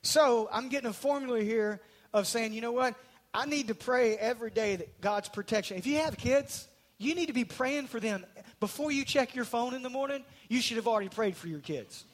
So, 0.00 0.48
I'm 0.50 0.70
getting 0.70 0.88
a 0.88 0.94
formula 0.94 1.40
here 1.40 1.82
of 2.14 2.26
saying, 2.26 2.54
you 2.54 2.62
know 2.62 2.72
what? 2.72 2.94
I 3.34 3.44
need 3.44 3.68
to 3.68 3.74
pray 3.74 4.16
every 4.16 4.50
day 4.50 4.76
that 4.76 5.02
God's 5.02 5.28
protection. 5.28 5.76
If 5.76 5.86
you 5.86 5.96
have 5.96 6.16
kids, 6.16 6.66
you 6.96 7.14
need 7.14 7.26
to 7.26 7.34
be 7.34 7.44
praying 7.44 7.88
for 7.88 8.00
them. 8.00 8.24
Before 8.60 8.90
you 8.90 9.04
check 9.04 9.34
your 9.34 9.44
phone 9.44 9.74
in 9.74 9.82
the 9.82 9.90
morning, 9.90 10.24
you 10.48 10.62
should 10.62 10.78
have 10.78 10.88
already 10.88 11.10
prayed 11.10 11.36
for 11.36 11.48
your 11.48 11.60
kids. 11.60 12.06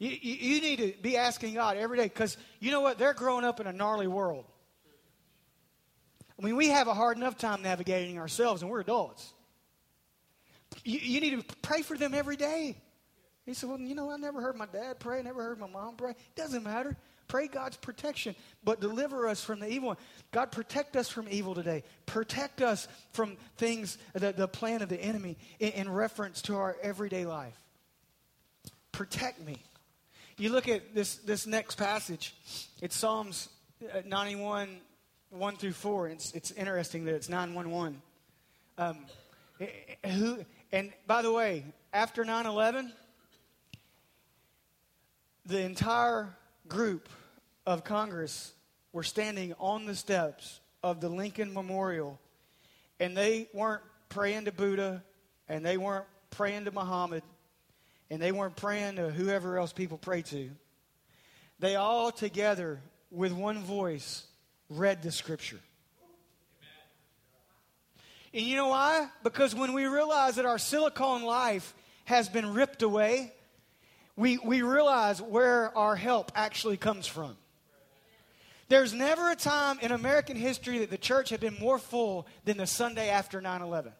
You, 0.00 0.08
you, 0.08 0.34
you 0.34 0.60
need 0.62 0.78
to 0.78 0.94
be 1.02 1.18
asking 1.18 1.54
God 1.54 1.76
every 1.76 1.98
day 1.98 2.04
because 2.04 2.38
you 2.58 2.70
know 2.70 2.80
what? 2.80 2.98
They're 2.98 3.12
growing 3.12 3.44
up 3.44 3.60
in 3.60 3.66
a 3.66 3.72
gnarly 3.72 4.08
world. 4.08 4.46
I 6.38 6.44
mean, 6.44 6.56
we 6.56 6.68
have 6.68 6.88
a 6.88 6.94
hard 6.94 7.18
enough 7.18 7.36
time 7.36 7.60
navigating 7.60 8.18
ourselves, 8.18 8.62
and 8.62 8.70
we're 8.70 8.80
adults. 8.80 9.34
You, 10.84 10.98
you 10.98 11.20
need 11.20 11.38
to 11.38 11.56
pray 11.60 11.82
for 11.82 11.98
them 11.98 12.14
every 12.14 12.36
day. 12.36 12.78
He 13.44 13.52
said, 13.52 13.68
Well, 13.68 13.78
you 13.78 13.94
know, 13.94 14.10
I 14.10 14.16
never 14.16 14.40
heard 14.40 14.56
my 14.56 14.66
dad 14.66 15.00
pray, 15.00 15.22
never 15.22 15.42
heard 15.42 15.58
my 15.60 15.68
mom 15.68 15.96
pray. 15.96 16.12
It 16.12 16.34
doesn't 16.34 16.62
matter. 16.62 16.96
Pray 17.28 17.46
God's 17.46 17.76
protection, 17.76 18.34
but 18.64 18.80
deliver 18.80 19.28
us 19.28 19.44
from 19.44 19.60
the 19.60 19.68
evil 19.68 19.88
one. 19.88 19.96
God, 20.32 20.50
protect 20.50 20.96
us 20.96 21.08
from 21.08 21.28
evil 21.30 21.54
today. 21.54 21.84
Protect 22.06 22.62
us 22.62 22.88
from 23.12 23.36
things, 23.56 23.98
the, 24.14 24.32
the 24.32 24.48
plan 24.48 24.82
of 24.82 24.88
the 24.88 25.00
enemy 25.00 25.36
in, 25.60 25.72
in 25.72 25.92
reference 25.92 26.42
to 26.42 26.56
our 26.56 26.76
everyday 26.82 27.26
life. 27.26 27.56
Protect 28.90 29.46
me. 29.46 29.58
You 30.40 30.48
look 30.48 30.68
at 30.68 30.94
this, 30.94 31.16
this 31.16 31.46
next 31.46 31.74
passage, 31.74 32.34
it's 32.80 32.96
Psalms 32.96 33.50
uh, 33.94 34.00
91, 34.06 34.70
1 35.28 35.56
through 35.56 35.72
4. 35.72 36.08
It's, 36.08 36.32
it's 36.32 36.50
interesting 36.52 37.04
that 37.04 37.14
it's 37.14 37.28
911. 37.28 38.00
Um, 38.78 39.04
who, 40.06 40.38
and 40.72 40.94
by 41.06 41.20
the 41.20 41.30
way, 41.30 41.66
after 41.92 42.24
9 42.24 42.46
11, 42.46 42.90
the 45.44 45.60
entire 45.60 46.34
group 46.66 47.10
of 47.66 47.84
Congress 47.84 48.54
were 48.94 49.02
standing 49.02 49.52
on 49.60 49.84
the 49.84 49.94
steps 49.94 50.60
of 50.82 51.02
the 51.02 51.10
Lincoln 51.10 51.52
Memorial, 51.52 52.18
and 52.98 53.14
they 53.14 53.46
weren't 53.52 53.82
praying 54.08 54.46
to 54.46 54.52
Buddha, 54.52 55.02
and 55.50 55.66
they 55.66 55.76
weren't 55.76 56.06
praying 56.30 56.64
to 56.64 56.70
Muhammad, 56.70 57.24
and 58.10 58.20
they 58.20 58.32
weren't 58.32 58.56
praying 58.56 58.96
to 58.96 59.10
whoever 59.10 59.58
else 59.58 59.72
people 59.72 59.98
pray 59.98 60.22
to. 60.22 60.50
They 61.58 61.76
all 61.76 62.10
together, 62.10 62.80
with 63.10 63.32
one 63.32 63.62
voice, 63.62 64.26
read 64.68 65.02
the 65.02 65.12
scripture. 65.12 65.60
And 68.32 68.44
you 68.44 68.56
know 68.56 68.68
why? 68.68 69.08
Because 69.24 69.54
when 69.54 69.72
we 69.72 69.86
realize 69.86 70.36
that 70.36 70.46
our 70.46 70.58
silicone 70.58 71.22
life 71.22 71.74
has 72.04 72.28
been 72.28 72.54
ripped 72.54 72.82
away, 72.82 73.32
we, 74.16 74.38
we 74.38 74.62
realize 74.62 75.20
where 75.20 75.76
our 75.76 75.96
help 75.96 76.32
actually 76.34 76.76
comes 76.76 77.06
from. 77.06 77.36
There's 78.68 78.92
never 78.92 79.32
a 79.32 79.36
time 79.36 79.80
in 79.82 79.90
American 79.90 80.36
history 80.36 80.78
that 80.78 80.90
the 80.90 80.98
church 80.98 81.30
had 81.30 81.40
been 81.40 81.58
more 81.58 81.78
full 81.78 82.28
than 82.44 82.56
the 82.56 82.68
Sunday 82.68 83.08
after 83.08 83.40
9 83.40 83.62
11. 83.62 83.92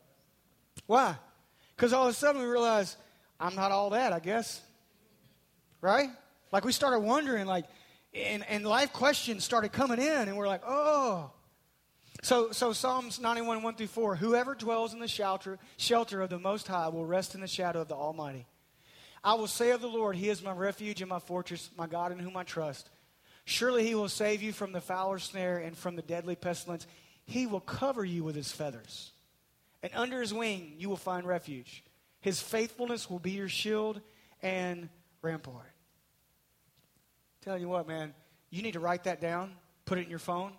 Why? 0.86 1.16
Because 1.74 1.92
all 1.92 2.06
of 2.06 2.10
a 2.10 2.14
sudden 2.14 2.40
we 2.40 2.46
realize, 2.46 2.96
I'm 3.40 3.54
not 3.54 3.72
all 3.72 3.90
that, 3.90 4.12
I 4.12 4.20
guess. 4.20 4.60
Right? 5.80 6.10
Like 6.52 6.64
we 6.64 6.72
started 6.72 7.00
wondering, 7.00 7.46
like, 7.46 7.64
and, 8.14 8.44
and 8.48 8.66
life 8.66 8.92
questions 8.92 9.44
started 9.44 9.72
coming 9.72 9.98
in, 9.98 10.28
and 10.28 10.36
we're 10.36 10.48
like, 10.48 10.62
oh. 10.66 11.30
So, 12.22 12.52
so 12.52 12.72
Psalms 12.72 13.18
91, 13.18 13.62
1 13.62 13.74
through 13.76 13.86
4 13.86 14.16
Whoever 14.16 14.54
dwells 14.54 14.92
in 14.92 15.00
the 15.00 15.08
shelter, 15.08 15.58
shelter 15.76 16.20
of 16.20 16.30
the 16.30 16.38
Most 16.38 16.68
High 16.68 16.88
will 16.88 17.06
rest 17.06 17.34
in 17.34 17.40
the 17.40 17.46
shadow 17.46 17.80
of 17.80 17.88
the 17.88 17.94
Almighty. 17.94 18.46
I 19.22 19.34
will 19.34 19.46
say 19.46 19.70
of 19.70 19.80
the 19.80 19.88
Lord, 19.88 20.16
He 20.16 20.28
is 20.28 20.42
my 20.42 20.52
refuge 20.52 21.00
and 21.00 21.08
my 21.08 21.18
fortress, 21.18 21.70
my 21.76 21.86
God 21.86 22.12
in 22.12 22.18
whom 22.18 22.36
I 22.36 22.42
trust. 22.42 22.90
Surely 23.44 23.86
He 23.86 23.94
will 23.94 24.08
save 24.08 24.42
you 24.42 24.52
from 24.52 24.72
the 24.72 24.80
fowler's 24.80 25.24
snare 25.24 25.58
and 25.58 25.76
from 25.76 25.96
the 25.96 26.02
deadly 26.02 26.36
pestilence. 26.36 26.86
He 27.26 27.46
will 27.46 27.60
cover 27.60 28.04
you 28.04 28.24
with 28.24 28.34
His 28.34 28.52
feathers, 28.52 29.12
and 29.82 29.92
under 29.94 30.20
His 30.20 30.34
wing 30.34 30.74
you 30.78 30.88
will 30.88 30.96
find 30.96 31.26
refuge. 31.26 31.84
His 32.20 32.40
faithfulness 32.40 33.08
will 33.08 33.18
be 33.18 33.32
your 33.32 33.48
shield 33.48 34.00
and 34.42 34.88
rampart. 35.22 35.72
Tell 37.42 37.58
you 37.58 37.68
what, 37.68 37.88
man, 37.88 38.14
you 38.50 38.62
need 38.62 38.72
to 38.72 38.80
write 38.80 39.04
that 39.04 39.20
down, 39.20 39.52
put 39.86 39.98
it 39.98 40.02
in 40.02 40.10
your 40.10 40.18
phone, 40.18 40.52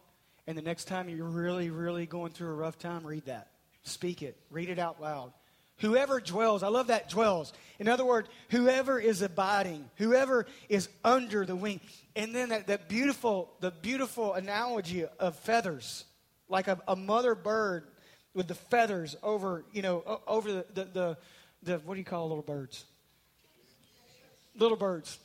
And 0.47 0.57
the 0.57 0.61
next 0.61 0.85
time 0.85 1.07
you're 1.07 1.25
really, 1.25 1.69
really 1.69 2.05
going 2.05 2.31
through 2.31 2.49
a 2.49 2.55
rough 2.55 2.77
time, 2.77 3.05
read 3.05 3.25
that. 3.25 3.51
Speak 3.83 4.21
it. 4.21 4.37
Read 4.49 4.69
it 4.69 4.79
out 4.79 5.01
loud. 5.01 5.33
Whoever 5.77 6.19
dwells, 6.19 6.61
I 6.61 6.67
love 6.67 6.87
that 6.87 7.09
dwells. 7.09 7.53
In 7.79 7.87
other 7.87 8.05
words, 8.05 8.29
whoever 8.49 8.99
is 8.99 9.21
abiding, 9.21 9.89
whoever 9.95 10.45
is 10.69 10.89
under 11.03 11.45
the 11.45 11.55
wing. 11.55 11.79
And 12.15 12.35
then 12.35 12.49
that, 12.49 12.67
that 12.67 12.87
beautiful, 12.87 13.51
the 13.61 13.71
beautiful 13.71 14.33
analogy 14.33 15.05
of 15.05 15.35
feathers, 15.37 16.05
like 16.49 16.67
a, 16.67 16.79
a 16.87 16.95
mother 16.95 17.33
bird 17.33 17.87
with 18.33 18.47
the 18.47 18.55
feathers 18.55 19.15
over, 19.23 19.65
you 19.71 19.81
know, 19.81 20.21
over 20.27 20.51
the, 20.51 20.65
the, 20.73 20.83
the, 20.85 21.17
the 21.63 21.77
what 21.79 21.95
do 21.95 21.99
you 21.99 22.05
call 22.05 22.27
little 22.27 22.43
birds? 22.43 22.85
Little 24.57 24.77
birds. 24.77 25.19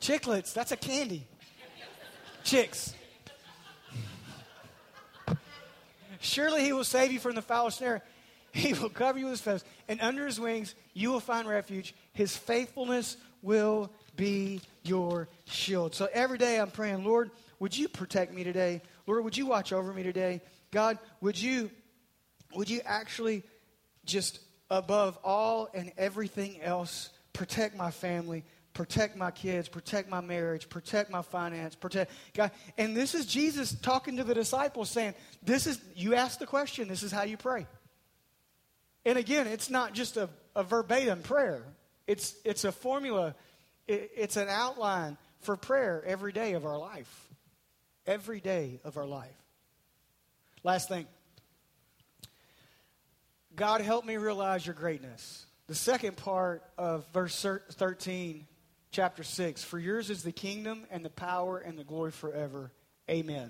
Chiclets, 0.00 0.52
that's 0.52 0.72
a 0.72 0.76
candy. 0.76 1.26
Chicks. 2.42 2.94
Surely 6.20 6.62
he 6.62 6.72
will 6.72 6.84
save 6.84 7.12
you 7.12 7.20
from 7.20 7.34
the 7.34 7.42
foul 7.42 7.70
snare. 7.70 8.02
He 8.52 8.74
will 8.74 8.90
cover 8.90 9.18
you 9.18 9.26
with 9.26 9.34
his 9.34 9.40
feathers, 9.40 9.64
and 9.88 10.00
under 10.00 10.26
his 10.26 10.38
wings 10.38 10.74
you 10.92 11.10
will 11.10 11.20
find 11.20 11.48
refuge. 11.48 11.94
His 12.12 12.36
faithfulness 12.36 13.16
will 13.42 13.90
be 14.16 14.60
your 14.82 15.28
shield. 15.44 15.94
So 15.94 16.08
every 16.12 16.38
day 16.38 16.60
I'm 16.60 16.70
praying, 16.70 17.04
Lord, 17.04 17.30
would 17.60 17.76
you 17.76 17.88
protect 17.88 18.34
me 18.34 18.44
today? 18.44 18.82
Lord, 19.06 19.24
would 19.24 19.36
you 19.36 19.46
watch 19.46 19.72
over 19.72 19.92
me 19.92 20.02
today? 20.02 20.42
God, 20.72 20.98
would 21.20 21.40
you 21.40 21.70
would 22.54 22.68
you 22.68 22.80
actually 22.84 23.44
just 24.04 24.40
above 24.70 25.18
all 25.22 25.68
and 25.74 25.92
everything 25.96 26.60
else 26.60 27.10
protect 27.32 27.76
my 27.76 27.90
family, 27.90 28.44
protect 28.74 29.16
my 29.16 29.30
kids, 29.30 29.68
protect 29.68 30.08
my 30.08 30.20
marriage, 30.20 30.68
protect 30.68 31.10
my 31.10 31.22
finance, 31.22 31.74
protect 31.74 32.10
God. 32.34 32.50
And 32.76 32.96
this 32.96 33.14
is 33.14 33.26
Jesus 33.26 33.72
talking 33.72 34.16
to 34.16 34.24
the 34.24 34.34
disciples 34.34 34.90
saying, 34.90 35.14
This 35.42 35.66
is, 35.66 35.80
you 35.94 36.14
ask 36.14 36.38
the 36.38 36.46
question, 36.46 36.88
this 36.88 37.02
is 37.02 37.12
how 37.12 37.22
you 37.22 37.36
pray. 37.36 37.66
And 39.04 39.18
again, 39.18 39.46
it's 39.46 39.70
not 39.70 39.94
just 39.94 40.16
a, 40.16 40.28
a 40.54 40.62
verbatim 40.62 41.22
prayer, 41.22 41.62
it's, 42.06 42.34
it's 42.44 42.64
a 42.64 42.72
formula, 42.72 43.34
it, 43.86 44.10
it's 44.16 44.36
an 44.36 44.48
outline 44.48 45.16
for 45.40 45.56
prayer 45.56 46.02
every 46.06 46.32
day 46.32 46.52
of 46.52 46.64
our 46.64 46.78
life. 46.78 47.28
Every 48.04 48.40
day 48.40 48.80
of 48.82 48.96
our 48.96 49.06
life. 49.06 49.41
Last 50.64 50.88
thing 50.88 51.06
God, 53.54 53.80
help 53.80 54.04
me 54.04 54.16
realize 54.16 54.64
your 54.64 54.74
greatness. 54.74 55.46
The 55.66 55.74
second 55.74 56.16
part 56.16 56.62
of 56.78 57.06
verse 57.12 57.44
13 57.72 58.46
chapter 58.90 59.22
6 59.22 59.64
For 59.64 59.78
yours 59.78 60.10
is 60.10 60.22
the 60.22 60.32
kingdom 60.32 60.86
and 60.90 61.04
the 61.04 61.10
power 61.10 61.58
and 61.58 61.78
the 61.78 61.84
glory 61.84 62.12
forever. 62.12 62.72
Amen. 63.10 63.42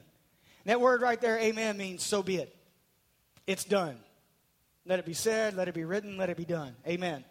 And 0.65 0.71
that 0.71 0.81
word 0.81 1.03
right 1.03 1.21
there, 1.21 1.39
amen, 1.39 1.77
means 1.77 2.03
so 2.03 2.23
be 2.23 2.37
it. 2.37 2.55
It's 3.47 3.65
done. 3.65 3.97
Let 4.85 4.99
it 4.99 5.05
be 5.05 5.15
said, 5.15 5.55
let 5.55 5.69
it 5.69 5.75
be 5.75 5.85
written, 5.85 6.17
let 6.17 6.31
it 6.31 6.37
be 6.37 6.45
done. 6.45 6.75
Amen. 6.87 7.25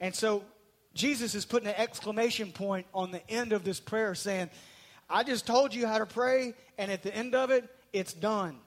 And 0.00 0.14
so 0.14 0.44
Jesus 0.94 1.34
is 1.34 1.44
putting 1.44 1.68
an 1.68 1.74
exclamation 1.76 2.50
point 2.52 2.86
on 2.94 3.10
the 3.10 3.28
end 3.30 3.52
of 3.52 3.64
this 3.64 3.78
prayer 3.78 4.14
saying, 4.14 4.50
I 5.08 5.22
just 5.22 5.46
told 5.46 5.74
you 5.74 5.86
how 5.86 5.98
to 5.98 6.06
pray, 6.06 6.54
and 6.76 6.90
at 6.90 7.02
the 7.02 7.14
end 7.14 7.34
of 7.34 7.50
it, 7.50 7.68
it's 7.92 8.12
done. 8.12 8.58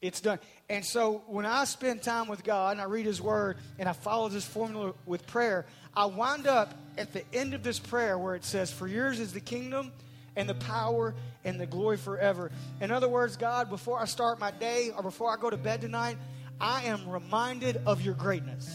It's 0.00 0.20
done. 0.20 0.38
And 0.68 0.84
so 0.84 1.22
when 1.26 1.44
I 1.44 1.64
spend 1.64 2.02
time 2.02 2.28
with 2.28 2.44
God 2.44 2.72
and 2.72 2.80
I 2.80 2.84
read 2.84 3.06
His 3.06 3.20
Word 3.20 3.56
and 3.78 3.88
I 3.88 3.92
follow 3.92 4.28
this 4.28 4.44
formula 4.44 4.94
with 5.06 5.26
prayer, 5.26 5.66
I 5.94 6.06
wind 6.06 6.46
up 6.46 6.74
at 6.96 7.12
the 7.12 7.22
end 7.32 7.54
of 7.54 7.62
this 7.62 7.78
prayer 7.78 8.16
where 8.16 8.34
it 8.34 8.44
says, 8.44 8.70
For 8.70 8.86
yours 8.86 9.18
is 9.18 9.32
the 9.32 9.40
kingdom 9.40 9.92
and 10.36 10.48
the 10.48 10.54
power 10.54 11.14
and 11.44 11.60
the 11.60 11.66
glory 11.66 11.96
forever. 11.96 12.52
In 12.80 12.90
other 12.90 13.08
words, 13.08 13.36
God, 13.36 13.68
before 13.70 14.00
I 14.00 14.04
start 14.04 14.38
my 14.38 14.52
day 14.52 14.92
or 14.96 15.02
before 15.02 15.32
I 15.32 15.36
go 15.36 15.50
to 15.50 15.56
bed 15.56 15.80
tonight, 15.80 16.16
I 16.60 16.84
am 16.84 17.08
reminded 17.08 17.80
of 17.86 18.02
your 18.02 18.14
greatness. 18.14 18.72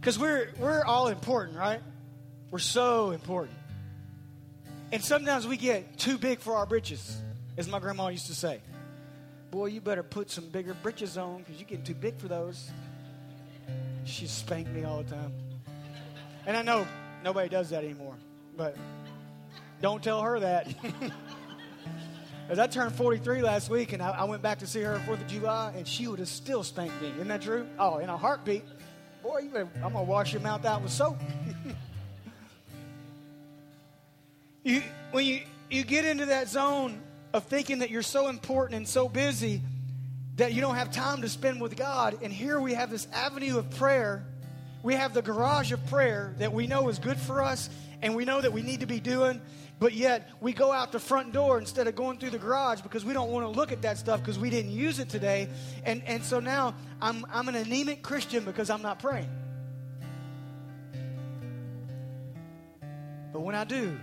Because 0.00 0.18
we're, 0.18 0.50
we're 0.58 0.84
all 0.84 1.08
important, 1.08 1.56
right? 1.56 1.80
We're 2.50 2.58
so 2.58 3.10
important. 3.10 3.56
And 4.90 5.04
sometimes 5.04 5.46
we 5.46 5.56
get 5.56 5.98
too 5.98 6.18
big 6.18 6.40
for 6.40 6.54
our 6.54 6.66
britches, 6.66 7.20
as 7.56 7.68
my 7.68 7.78
grandma 7.78 8.08
used 8.08 8.26
to 8.26 8.34
say. 8.34 8.60
Boy, 9.50 9.66
you 9.66 9.80
better 9.80 10.02
put 10.02 10.30
some 10.30 10.48
bigger 10.48 10.74
britches 10.74 11.16
on 11.16 11.38
because 11.38 11.58
you're 11.58 11.68
getting 11.68 11.84
too 11.84 11.94
big 11.94 12.18
for 12.18 12.28
those. 12.28 12.70
She 14.04 14.26
spanked 14.26 14.70
me 14.72 14.84
all 14.84 15.02
the 15.02 15.10
time. 15.10 15.32
And 16.46 16.56
I 16.56 16.62
know 16.62 16.86
nobody 17.24 17.48
does 17.48 17.70
that 17.70 17.82
anymore, 17.82 18.14
but 18.56 18.76
don't 19.80 20.02
tell 20.02 20.20
her 20.20 20.40
that. 20.40 20.72
As 22.48 22.58
I 22.58 22.66
turned 22.66 22.94
43 22.94 23.42
last 23.42 23.68
week 23.68 23.92
and 23.92 24.02
I, 24.02 24.10
I 24.10 24.24
went 24.24 24.42
back 24.42 24.60
to 24.60 24.66
see 24.66 24.80
her 24.80 24.98
4th 25.06 25.20
of 25.20 25.26
July, 25.26 25.72
and 25.76 25.86
she 25.86 26.08
would 26.08 26.18
have 26.18 26.28
still 26.28 26.62
spanked 26.62 27.00
me. 27.02 27.10
Isn't 27.10 27.28
that 27.28 27.42
true? 27.42 27.66
Oh, 27.78 27.98
in 27.98 28.08
a 28.08 28.16
heartbeat. 28.16 28.64
Boy, 29.22 29.40
you 29.40 29.50
better, 29.50 29.68
I'm 29.76 29.92
going 29.92 30.06
to 30.06 30.10
wash 30.10 30.32
your 30.32 30.42
mouth 30.42 30.64
out 30.64 30.82
with 30.82 30.92
soap. 30.92 31.18
you, 34.62 34.82
when 35.10 35.26
you, 35.26 35.42
you 35.70 35.84
get 35.84 36.06
into 36.06 36.26
that 36.26 36.48
zone 36.48 37.02
of 37.38 37.44
thinking 37.44 37.78
that 37.78 37.90
you're 37.90 38.02
so 38.02 38.28
important 38.28 38.76
and 38.76 38.86
so 38.86 39.08
busy 39.08 39.62
that 40.36 40.52
you 40.52 40.60
don't 40.60 40.74
have 40.74 40.90
time 40.90 41.22
to 41.22 41.28
spend 41.28 41.60
with 41.60 41.76
God. 41.76 42.18
And 42.20 42.32
here 42.32 42.60
we 42.60 42.74
have 42.74 42.90
this 42.90 43.06
avenue 43.12 43.58
of 43.58 43.70
prayer. 43.70 44.24
We 44.82 44.94
have 44.94 45.14
the 45.14 45.22
garage 45.22 45.72
of 45.72 45.84
prayer 45.86 46.34
that 46.38 46.52
we 46.52 46.66
know 46.66 46.88
is 46.88 46.98
good 46.98 47.16
for 47.16 47.42
us 47.42 47.70
and 48.02 48.14
we 48.14 48.24
know 48.24 48.40
that 48.40 48.52
we 48.52 48.62
need 48.62 48.80
to 48.80 48.86
be 48.86 48.98
doing. 48.98 49.40
But 49.78 49.92
yet 49.92 50.28
we 50.40 50.52
go 50.52 50.72
out 50.72 50.90
the 50.90 50.98
front 50.98 51.32
door 51.32 51.58
instead 51.58 51.86
of 51.86 51.94
going 51.94 52.18
through 52.18 52.30
the 52.30 52.38
garage 52.38 52.80
because 52.80 53.04
we 53.04 53.12
don't 53.12 53.30
want 53.30 53.46
to 53.46 53.50
look 53.50 53.70
at 53.70 53.82
that 53.82 53.98
stuff 53.98 54.18
because 54.18 54.38
we 54.38 54.50
didn't 54.50 54.72
use 54.72 54.98
it 54.98 55.08
today. 55.08 55.48
And, 55.84 56.02
and 56.06 56.24
so 56.24 56.40
now 56.40 56.74
I'm, 57.00 57.24
I'm 57.32 57.48
an 57.48 57.54
anemic 57.54 58.02
Christian 58.02 58.44
because 58.44 58.68
I'm 58.68 58.82
not 58.82 58.98
praying. 58.98 59.30
But 63.32 63.42
when 63.42 63.54
I 63.54 63.62
do, 63.62 63.96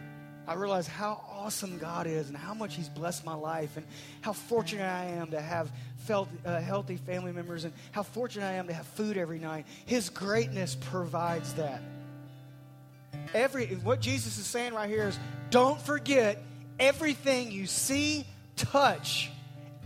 I 0.47 0.53
realize 0.53 0.87
how 0.87 1.23
awesome 1.31 1.77
God 1.77 2.07
is 2.07 2.27
and 2.27 2.37
how 2.37 2.53
much 2.53 2.75
He's 2.75 2.89
blessed 2.89 3.25
my 3.25 3.33
life 3.33 3.77
and 3.77 3.85
how 4.21 4.33
fortunate 4.33 4.85
I 4.85 5.05
am 5.05 5.31
to 5.31 5.41
have 5.41 5.71
felt, 6.05 6.29
uh, 6.45 6.59
healthy 6.61 6.97
family 6.97 7.31
members 7.31 7.63
and 7.63 7.73
how 7.91 8.03
fortunate 8.03 8.45
I 8.45 8.53
am 8.53 8.67
to 8.67 8.73
have 8.73 8.85
food 8.85 9.17
every 9.17 9.39
night. 9.39 9.65
His 9.85 10.09
greatness 10.09 10.75
provides 10.75 11.53
that. 11.55 11.81
Every 13.33 13.67
what 13.67 14.01
Jesus 14.01 14.37
is 14.37 14.45
saying 14.45 14.73
right 14.73 14.89
here 14.89 15.07
is 15.07 15.19
don't 15.49 15.81
forget 15.81 16.41
everything 16.79 17.51
you 17.51 17.65
see, 17.65 18.25
touch 18.55 19.31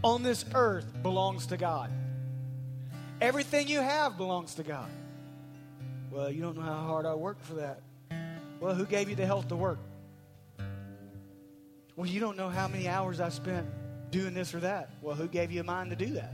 on 0.04 0.24
this 0.24 0.45
earth 0.54 0.86
belongs 1.02 1.48
to 1.48 1.58
God. 1.58 1.91
Everything 3.22 3.67
you 3.67 3.80
have 3.80 4.17
belongs 4.17 4.56
to 4.56 4.63
God. 4.63 4.89
Well, 6.12 6.32
you 6.32 6.41
don't 6.41 6.56
know 6.56 6.63
how 6.63 6.84
hard 6.84 7.06
I 7.06 7.13
worked 7.13 7.45
for 7.45 7.56
that. 7.56 7.82
Well, 8.60 8.74
who 8.76 8.86
gave 8.86 9.10
you 9.10 9.15
the 9.15 9.26
health 9.26 9.48
to 9.50 9.56
work? 9.56 9.80
Well, 11.99 12.07
you 12.07 12.21
don't 12.21 12.38
know 12.38 12.47
how 12.47 12.69
many 12.69 12.88
hours 12.88 13.19
I 13.19 13.27
spent 13.27 13.67
doing 14.09 14.33
this 14.33 14.53
or 14.53 14.62
that. 14.62 14.89
Well, 15.01 15.15
who 15.15 15.27
gave 15.27 15.51
you 15.51 15.59
a 15.59 15.65
mind 15.65 15.89
to 15.89 15.97
do 15.97 16.13
that? 16.13 16.31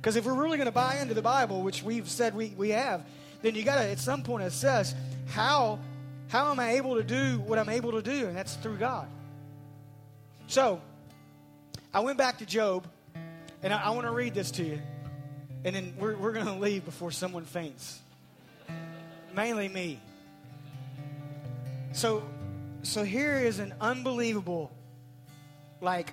Because 0.00 0.14
if 0.14 0.24
we're 0.24 0.40
really 0.40 0.58
going 0.58 0.66
to 0.66 0.72
buy 0.72 0.98
into 0.98 1.12
the 1.12 1.22
Bible, 1.22 1.62
which 1.62 1.82
we've 1.82 2.08
said 2.08 2.36
we, 2.36 2.54
we 2.56 2.68
have, 2.68 3.04
then 3.42 3.56
you 3.56 3.64
got 3.64 3.82
to 3.82 3.90
at 3.90 3.98
some 3.98 4.22
point 4.22 4.44
assess 4.44 4.94
how 5.26 5.80
how 6.28 6.52
am 6.52 6.60
I 6.60 6.74
able 6.74 6.94
to 6.94 7.02
do 7.02 7.40
what 7.40 7.58
I'm 7.58 7.68
able 7.68 7.90
to 8.00 8.02
do, 8.02 8.28
and 8.28 8.36
that's 8.36 8.54
through 8.54 8.76
God. 8.76 9.08
So, 10.46 10.80
I 11.92 11.98
went 11.98 12.16
back 12.16 12.38
to 12.38 12.46
Job, 12.46 12.86
and 13.60 13.74
I, 13.74 13.82
I 13.82 13.90
want 13.90 14.06
to 14.06 14.12
read 14.12 14.34
this 14.34 14.52
to 14.52 14.62
you, 14.62 14.80
and 15.64 15.74
then 15.74 15.94
we're, 15.98 16.16
we're 16.16 16.32
going 16.32 16.46
to 16.46 16.52
leave 16.52 16.84
before 16.84 17.10
someone 17.10 17.44
faints. 17.44 17.98
Mainly 19.34 19.68
me. 19.68 19.98
So, 21.90 22.22
so 22.86 23.04
here 23.04 23.38
is 23.38 23.58
an 23.58 23.74
unbelievable, 23.80 24.70
like 25.80 26.12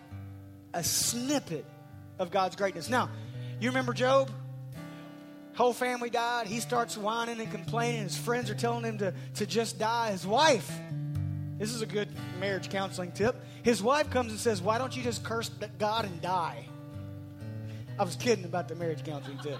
a 0.73 0.83
snippet 0.83 1.65
of 2.19 2.31
God's 2.31 2.55
greatness. 2.55 2.89
Now, 2.89 3.09
you 3.59 3.69
remember 3.69 3.93
Job? 3.93 4.29
Whole 5.55 5.73
family 5.73 6.09
died. 6.09 6.47
He 6.47 6.59
starts 6.59 6.97
whining 6.97 7.39
and 7.39 7.51
complaining. 7.51 8.03
His 8.03 8.17
friends 8.17 8.49
are 8.49 8.55
telling 8.55 8.83
him 8.83 8.97
to, 8.99 9.13
to 9.35 9.45
just 9.45 9.77
die. 9.77 10.11
His 10.11 10.25
wife, 10.25 10.71
this 11.57 11.73
is 11.73 11.81
a 11.81 11.85
good 11.85 12.07
marriage 12.39 12.69
counseling 12.69 13.11
tip. 13.11 13.35
His 13.63 13.83
wife 13.83 14.09
comes 14.09 14.31
and 14.31 14.39
says, 14.39 14.61
Why 14.61 14.77
don't 14.77 14.95
you 14.95 15.03
just 15.03 15.23
curse 15.23 15.49
God 15.77 16.05
and 16.05 16.21
die? 16.21 16.65
I 17.99 18.03
was 18.03 18.15
kidding 18.15 18.45
about 18.45 18.67
the 18.67 18.75
marriage 18.75 19.03
counseling 19.03 19.37
tip. 19.39 19.59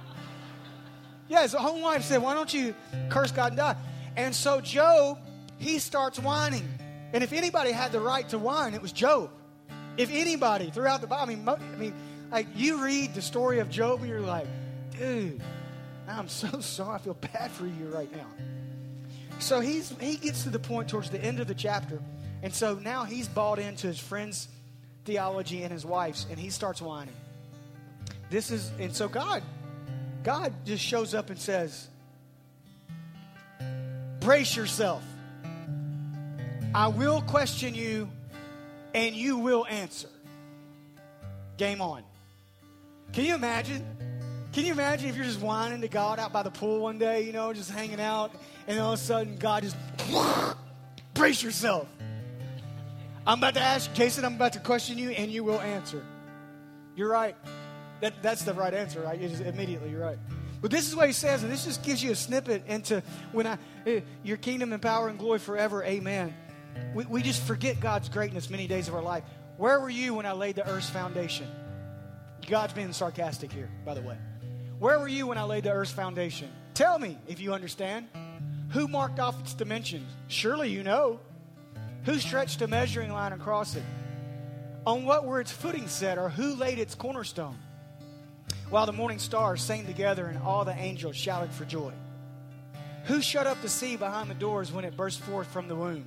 Yeah, 1.27 1.43
his 1.43 1.53
home 1.53 1.81
wife 1.81 2.03
said, 2.03 2.21
Why 2.21 2.33
don't 2.33 2.53
you 2.53 2.73
curse 3.09 3.31
God 3.31 3.49
and 3.49 3.57
die? 3.57 3.75
And 4.15 4.33
so 4.35 4.61
Job, 4.61 5.19
he 5.57 5.79
starts 5.79 6.17
whining. 6.19 6.67
And 7.13 7.23
if 7.23 7.33
anybody 7.33 7.71
had 7.71 7.91
the 7.91 7.99
right 7.99 8.27
to 8.29 8.39
whine, 8.39 8.73
it 8.73 8.81
was 8.81 8.91
Job. 8.91 9.29
If 9.97 10.09
anybody 10.11 10.71
throughout 10.71 11.01
the 11.01 11.07
Bible, 11.07 11.23
I 11.23 11.35
mean, 11.35 11.47
I 11.47 11.75
mean, 11.77 11.93
like 12.31 12.47
you 12.55 12.83
read 12.83 13.13
the 13.13 13.21
story 13.21 13.59
of 13.59 13.69
Job 13.69 13.99
and 13.99 14.09
you're 14.09 14.21
like, 14.21 14.47
dude, 14.97 15.41
I'm 16.07 16.27
so 16.27 16.47
sorry. 16.61 16.95
I 16.95 16.97
feel 16.99 17.13
bad 17.13 17.51
for 17.51 17.65
you 17.65 17.87
right 17.93 18.11
now. 18.15 18.27
So 19.39 19.59
he's 19.59 19.93
he 19.99 20.17
gets 20.17 20.43
to 20.43 20.49
the 20.49 20.59
point 20.59 20.87
towards 20.89 21.09
the 21.09 21.21
end 21.21 21.39
of 21.39 21.47
the 21.47 21.55
chapter, 21.55 21.99
and 22.43 22.53
so 22.53 22.75
now 22.75 23.05
he's 23.05 23.27
bought 23.27 23.59
into 23.59 23.87
his 23.87 23.99
friend's 23.99 24.47
theology 25.03 25.63
and 25.63 25.71
his 25.71 25.83
wife's, 25.83 26.27
and 26.29 26.39
he 26.39 26.49
starts 26.51 26.81
whining. 26.81 27.15
This 28.29 28.51
is 28.51 28.71
and 28.79 28.95
so 28.95 29.07
God, 29.07 29.41
God 30.23 30.53
just 30.63 30.83
shows 30.83 31.15
up 31.15 31.31
and 31.31 31.39
says, 31.39 31.87
"Brace 34.19 34.55
yourself. 34.55 35.03
I 36.73 36.87
will 36.87 37.21
question 37.21 37.75
you, 37.75 38.09
and 38.93 39.15
you 39.15 39.37
will 39.37 39.65
answer." 39.67 40.09
Game 41.57 41.81
on. 41.81 42.03
Can 43.13 43.25
you 43.25 43.35
imagine? 43.35 43.85
Can 44.53 44.65
you 44.65 44.73
imagine 44.73 45.09
if 45.09 45.15
you're 45.15 45.25
just 45.25 45.39
whining 45.39 45.81
to 45.81 45.87
God 45.87 46.19
out 46.19 46.33
by 46.33 46.43
the 46.43 46.51
pool 46.51 46.81
one 46.81 46.97
day, 46.97 47.21
you 47.21 47.31
know, 47.31 47.53
just 47.53 47.71
hanging 47.71 48.01
out, 48.01 48.33
and 48.67 48.79
all 48.79 48.93
of 48.93 48.99
a 48.99 49.01
sudden 49.01 49.37
God 49.37 49.63
just 49.63 49.77
brace 51.13 51.41
yourself. 51.41 51.87
I'm 53.25 53.37
about 53.37 53.53
to 53.53 53.61
ask 53.61 53.93
Jason, 53.93 54.25
I'm 54.25 54.35
about 54.35 54.53
to 54.53 54.59
question 54.59 54.97
you, 54.97 55.11
and 55.11 55.31
you 55.31 55.43
will 55.43 55.59
answer. 55.59 56.03
You're 56.95 57.09
right. 57.09 57.35
That, 58.01 58.21
that's 58.21 58.43
the 58.43 58.53
right 58.53 58.73
answer, 58.73 59.01
right? 59.01 59.19
Just 59.19 59.41
immediately, 59.41 59.91
you're 59.91 60.01
right. 60.01 60.17
But 60.61 60.71
this 60.71 60.87
is 60.87 60.95
what 60.95 61.07
he 61.07 61.13
says, 61.13 61.43
and 61.43 61.51
this 61.51 61.65
just 61.65 61.83
gives 61.83 62.03
you 62.03 62.11
a 62.11 62.15
snippet 62.15 62.63
into 62.67 63.03
when 63.31 63.47
I, 63.47 63.57
eh, 63.85 64.01
your 64.23 64.37
kingdom 64.37 64.73
and 64.73 64.81
power 64.81 65.07
and 65.07 65.17
glory 65.17 65.39
forever, 65.39 65.83
amen. 65.83 66.33
We, 66.93 67.05
we 67.05 67.21
just 67.21 67.43
forget 67.43 67.79
God's 67.79 68.09
greatness 68.09 68.49
many 68.49 68.67
days 68.67 68.87
of 68.87 68.95
our 68.95 69.01
life. 69.01 69.23
Where 69.57 69.79
were 69.79 69.89
you 69.89 70.15
when 70.15 70.25
I 70.25 70.31
laid 70.31 70.55
the 70.55 70.67
earth's 70.67 70.89
foundation? 70.89 71.47
God's 72.47 72.73
being 72.73 72.93
sarcastic 72.93 73.51
here, 73.51 73.69
by 73.85 73.93
the 73.93 74.01
way. 74.01 74.17
Where 74.79 74.99
were 74.99 75.07
you 75.07 75.27
when 75.27 75.37
I 75.37 75.43
laid 75.43 75.63
the 75.65 75.71
earth's 75.71 75.91
foundation? 75.91 76.49
Tell 76.73 76.97
me 76.97 77.17
if 77.27 77.39
you 77.39 77.53
understand. 77.53 78.07
Who 78.69 78.87
marked 78.87 79.19
off 79.19 79.39
its 79.39 79.53
dimensions? 79.53 80.09
Surely 80.27 80.69
you 80.69 80.83
know. 80.83 81.19
Who 82.05 82.17
stretched 82.17 82.61
a 82.61 82.67
measuring 82.67 83.11
line 83.11 83.33
across 83.33 83.75
it? 83.75 83.83
On 84.87 85.05
what 85.05 85.25
were 85.25 85.39
its 85.39 85.51
footing 85.51 85.87
set, 85.87 86.17
or 86.17 86.29
who 86.29 86.55
laid 86.55 86.79
its 86.79 86.95
cornerstone? 86.95 87.59
While 88.69 88.85
the 88.85 88.93
morning 88.93 89.19
stars 89.19 89.61
sang 89.61 89.85
together 89.85 90.25
and 90.25 90.39
all 90.39 90.65
the 90.65 90.75
angels 90.75 91.15
shouted 91.15 91.51
for 91.51 91.65
joy. 91.65 91.91
Who 93.05 93.21
shut 93.21 93.45
up 93.45 93.61
the 93.61 93.69
sea 93.69 93.97
behind 93.97 94.29
the 94.29 94.35
doors 94.35 94.71
when 94.71 94.85
it 94.85 94.97
burst 94.97 95.19
forth 95.19 95.47
from 95.47 95.67
the 95.67 95.75
womb? 95.75 96.05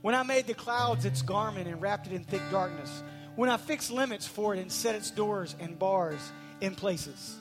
When 0.00 0.14
I 0.14 0.22
made 0.22 0.46
the 0.46 0.54
clouds 0.54 1.04
its 1.04 1.22
garment 1.22 1.68
and 1.68 1.82
wrapped 1.82 2.06
it 2.06 2.12
in 2.12 2.24
thick 2.24 2.42
darkness? 2.50 3.02
When 3.36 3.50
I 3.50 3.56
fixed 3.56 3.90
limits 3.90 4.26
for 4.26 4.54
it 4.54 4.60
and 4.60 4.70
set 4.70 4.94
its 4.94 5.10
doors 5.10 5.56
and 5.60 5.78
bars 5.78 6.20
in 6.60 6.74
places? 6.74 7.36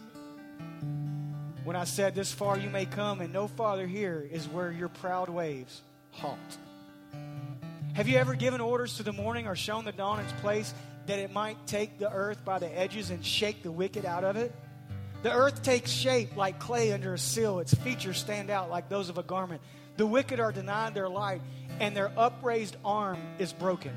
When 1.64 1.76
I 1.76 1.84
said, 1.84 2.16
This 2.16 2.32
far 2.32 2.58
you 2.58 2.70
may 2.70 2.86
come 2.86 3.22
and 3.22 3.32
no 3.34 3.48
farther 3.48 3.86
here 3.86 4.28
is 4.32 4.48
where 4.48 4.72
your 4.72 4.90
proud 4.90 5.30
waves 5.30 5.82
halt. 6.12 6.38
Have 7.94 8.08
you 8.08 8.18
ever 8.18 8.36
given 8.36 8.62
orders 8.62 8.98
to 8.98 9.04
the 9.04 9.14
morning 9.14 9.48
or 9.48 9.56
shown 9.56 9.86
the 9.86 9.92
dawn 9.92 10.20
its 10.20 10.32
place 10.34 10.74
that 11.08 11.20
it 11.20 11.32
might 11.32 11.58
take 11.68 12.00
the 12.00 12.12
earth 12.12 12.44
by 12.46 12.60
the 12.60 12.78
edges 12.78 13.10
and 13.10 13.26
shake 13.26 13.64
the 13.64 13.72
wicked 13.72 14.06
out 14.06 14.24
of 14.24 14.36
it? 14.36 14.54
The 15.24 15.34
earth 15.34 15.64
takes 15.64 15.90
shape 15.90 16.38
like 16.38 16.60
clay 16.60 16.92
under 16.92 17.14
a 17.14 17.20
seal, 17.20 17.60
Its 17.60 17.74
features 17.74 18.18
stand 18.18 18.50
out 18.50 18.70
like 18.70 18.88
those 18.88 19.10
of 19.10 19.18
a 19.18 19.24
garment. 19.24 19.62
The 19.98 20.06
wicked 20.06 20.40
are 20.40 20.52
denied 20.52 20.94
their 20.94 21.10
light, 21.10 21.42
and 21.80 21.96
their 21.96 22.12
upraised 22.18 22.78
arm 22.84 23.20
is 23.40 23.54
broken. 23.54 23.94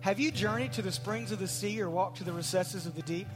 Have 0.00 0.18
you 0.18 0.30
journeyed 0.30 0.72
to 0.74 0.82
the 0.82 0.92
springs 0.92 1.30
of 1.30 1.38
the 1.38 1.48
sea 1.48 1.80
or 1.80 1.90
walked 1.90 2.18
to 2.18 2.24
the 2.24 2.32
recesses 2.32 2.86
of 2.86 2.94
the 2.94 3.02
deep? 3.02 3.28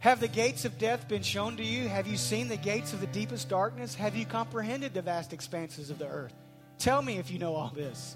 Have 0.00 0.20
the 0.20 0.28
gates 0.28 0.64
of 0.64 0.78
death 0.78 1.08
been 1.08 1.22
shown 1.22 1.56
to 1.56 1.64
you? 1.64 1.88
Have 1.88 2.06
you 2.06 2.16
seen 2.16 2.46
the 2.46 2.56
gates 2.56 2.92
of 2.92 3.00
the 3.00 3.08
deepest 3.08 3.48
darkness? 3.48 3.96
Have 3.96 4.14
you 4.14 4.24
comprehended 4.24 4.94
the 4.94 5.02
vast 5.02 5.32
expanses 5.32 5.90
of 5.90 5.98
the 5.98 6.06
earth? 6.06 6.32
Tell 6.78 7.02
me 7.02 7.18
if 7.18 7.32
you 7.32 7.40
know 7.40 7.56
all 7.56 7.72
this. 7.74 8.14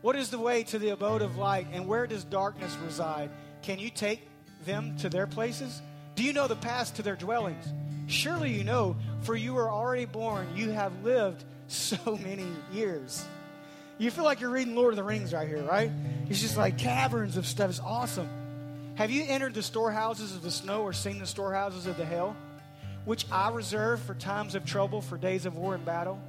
What 0.00 0.16
is 0.16 0.30
the 0.30 0.40
way 0.40 0.64
to 0.64 0.80
the 0.80 0.88
abode 0.88 1.22
of 1.22 1.36
light, 1.36 1.68
and 1.72 1.86
where 1.86 2.08
does 2.08 2.24
darkness 2.24 2.76
reside? 2.84 3.30
Can 3.62 3.78
you 3.78 3.88
take 3.88 4.28
them 4.64 4.96
to 4.96 5.08
their 5.08 5.28
places? 5.28 5.80
Do 6.16 6.24
you 6.24 6.32
know 6.32 6.48
the 6.48 6.56
path 6.56 6.94
to 6.96 7.02
their 7.02 7.14
dwellings? 7.14 7.64
Surely 8.08 8.52
you 8.52 8.64
know, 8.64 8.96
for 9.20 9.36
you 9.36 9.56
are 9.56 9.70
already 9.70 10.06
born. 10.06 10.48
You 10.56 10.70
have 10.70 11.04
lived 11.04 11.44
so 11.72 12.16
many 12.16 12.46
years. 12.72 13.24
You 13.98 14.10
feel 14.10 14.24
like 14.24 14.40
you're 14.40 14.50
reading 14.50 14.74
Lord 14.74 14.92
of 14.92 14.96
the 14.96 15.04
Rings 15.04 15.32
right 15.32 15.46
here, 15.46 15.62
right? 15.62 15.90
It's 16.28 16.40
just 16.40 16.56
like 16.56 16.78
caverns 16.78 17.36
of 17.36 17.46
stuff. 17.46 17.70
It's 17.70 17.80
awesome. 17.80 18.28
Have 18.96 19.10
you 19.10 19.24
entered 19.26 19.54
the 19.54 19.62
storehouses 19.62 20.34
of 20.34 20.42
the 20.42 20.50
snow 20.50 20.82
or 20.82 20.92
seen 20.92 21.18
the 21.18 21.26
storehouses 21.26 21.86
of 21.86 21.96
the 21.96 22.04
hail, 22.04 22.36
which 23.04 23.26
I 23.30 23.50
reserve 23.50 24.00
for 24.00 24.14
times 24.14 24.54
of 24.54 24.64
trouble, 24.64 25.00
for 25.00 25.16
days 25.16 25.46
of 25.46 25.56
war 25.56 25.74
and 25.74 25.84
battle? 25.84 26.20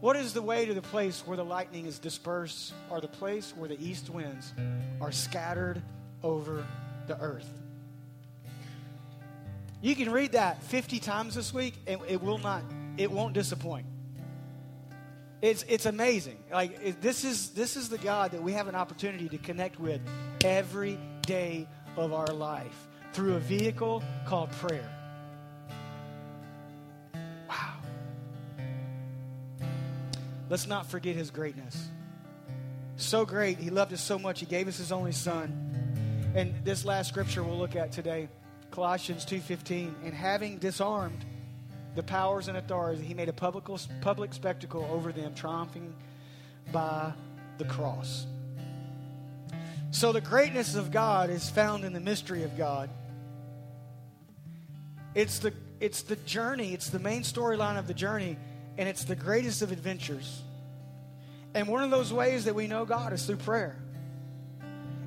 What 0.00 0.16
is 0.16 0.32
the 0.32 0.42
way 0.42 0.66
to 0.66 0.74
the 0.74 0.82
place 0.82 1.22
where 1.26 1.36
the 1.36 1.44
lightning 1.44 1.86
is 1.86 1.98
dispersed, 1.98 2.74
or 2.90 3.00
the 3.00 3.08
place 3.08 3.52
where 3.56 3.68
the 3.68 3.80
east 3.84 4.10
winds 4.10 4.52
are 5.00 5.12
scattered 5.12 5.80
over 6.22 6.66
the 7.06 7.18
earth? 7.20 7.48
You 9.80 9.96
can 9.96 10.10
read 10.12 10.32
that 10.32 10.62
50 10.64 10.98
times 11.00 11.34
this 11.34 11.52
week, 11.52 11.74
and 11.86 12.00
it 12.08 12.22
will 12.22 12.38
not, 12.38 12.62
it 12.98 13.10
won't 13.10 13.32
disappoint. 13.32 13.86
It's, 15.42 15.64
it's 15.68 15.86
amazing. 15.86 16.38
Like 16.52 16.78
it, 16.80 17.02
this 17.02 17.24
is 17.24 17.50
this 17.50 17.76
is 17.76 17.88
the 17.88 17.98
God 17.98 18.30
that 18.30 18.42
we 18.42 18.52
have 18.52 18.68
an 18.68 18.76
opportunity 18.76 19.28
to 19.28 19.38
connect 19.38 19.80
with 19.80 20.00
every 20.44 21.00
day 21.22 21.66
of 21.96 22.12
our 22.12 22.28
life 22.28 22.88
through 23.12 23.34
a 23.34 23.40
vehicle 23.40 24.04
called 24.24 24.52
prayer. 24.52 24.88
Wow. 27.48 27.74
Let's 30.48 30.68
not 30.68 30.86
forget 30.86 31.16
his 31.16 31.32
greatness. 31.32 31.88
So 32.96 33.26
great. 33.26 33.58
He 33.58 33.70
loved 33.70 33.92
us 33.92 34.00
so 34.00 34.20
much. 34.20 34.38
He 34.38 34.46
gave 34.46 34.68
us 34.68 34.78
his 34.78 34.92
only 34.92 35.12
son. 35.12 36.30
And 36.36 36.54
this 36.64 36.84
last 36.84 37.08
scripture 37.08 37.42
we'll 37.42 37.58
look 37.58 37.74
at 37.74 37.90
today, 37.90 38.28
Colossians 38.70 39.24
2:15, 39.24 39.92
and 40.04 40.14
having 40.14 40.58
disarmed 40.58 41.24
the 41.94 42.02
powers 42.02 42.48
and 42.48 42.56
authorities, 42.56 43.04
he 43.04 43.14
made 43.14 43.28
a 43.28 43.32
public, 43.32 43.64
public 44.00 44.32
spectacle 44.32 44.88
over 44.90 45.12
them, 45.12 45.34
triumphing 45.34 45.94
by 46.70 47.12
the 47.58 47.64
cross. 47.64 48.26
So 49.90 50.12
the 50.12 50.20
greatness 50.20 50.74
of 50.74 50.90
God 50.90 51.28
is 51.28 51.50
found 51.50 51.84
in 51.84 51.92
the 51.92 52.00
mystery 52.00 52.44
of 52.44 52.56
God. 52.56 52.88
It's 55.14 55.38
the 55.38 55.52
it's 55.80 56.02
the 56.02 56.16
journey, 56.16 56.72
it's 56.72 56.90
the 56.90 57.00
main 57.00 57.22
storyline 57.22 57.76
of 57.76 57.88
the 57.88 57.94
journey 57.94 58.38
and 58.78 58.88
it's 58.88 59.04
the 59.04 59.16
greatest 59.16 59.60
of 59.62 59.72
adventures. 59.72 60.42
And 61.54 61.68
one 61.68 61.82
of 61.82 61.90
those 61.90 62.12
ways 62.12 62.44
that 62.46 62.54
we 62.54 62.66
know 62.66 62.84
God 62.84 63.12
is 63.12 63.26
through 63.26 63.36
prayer. 63.36 63.76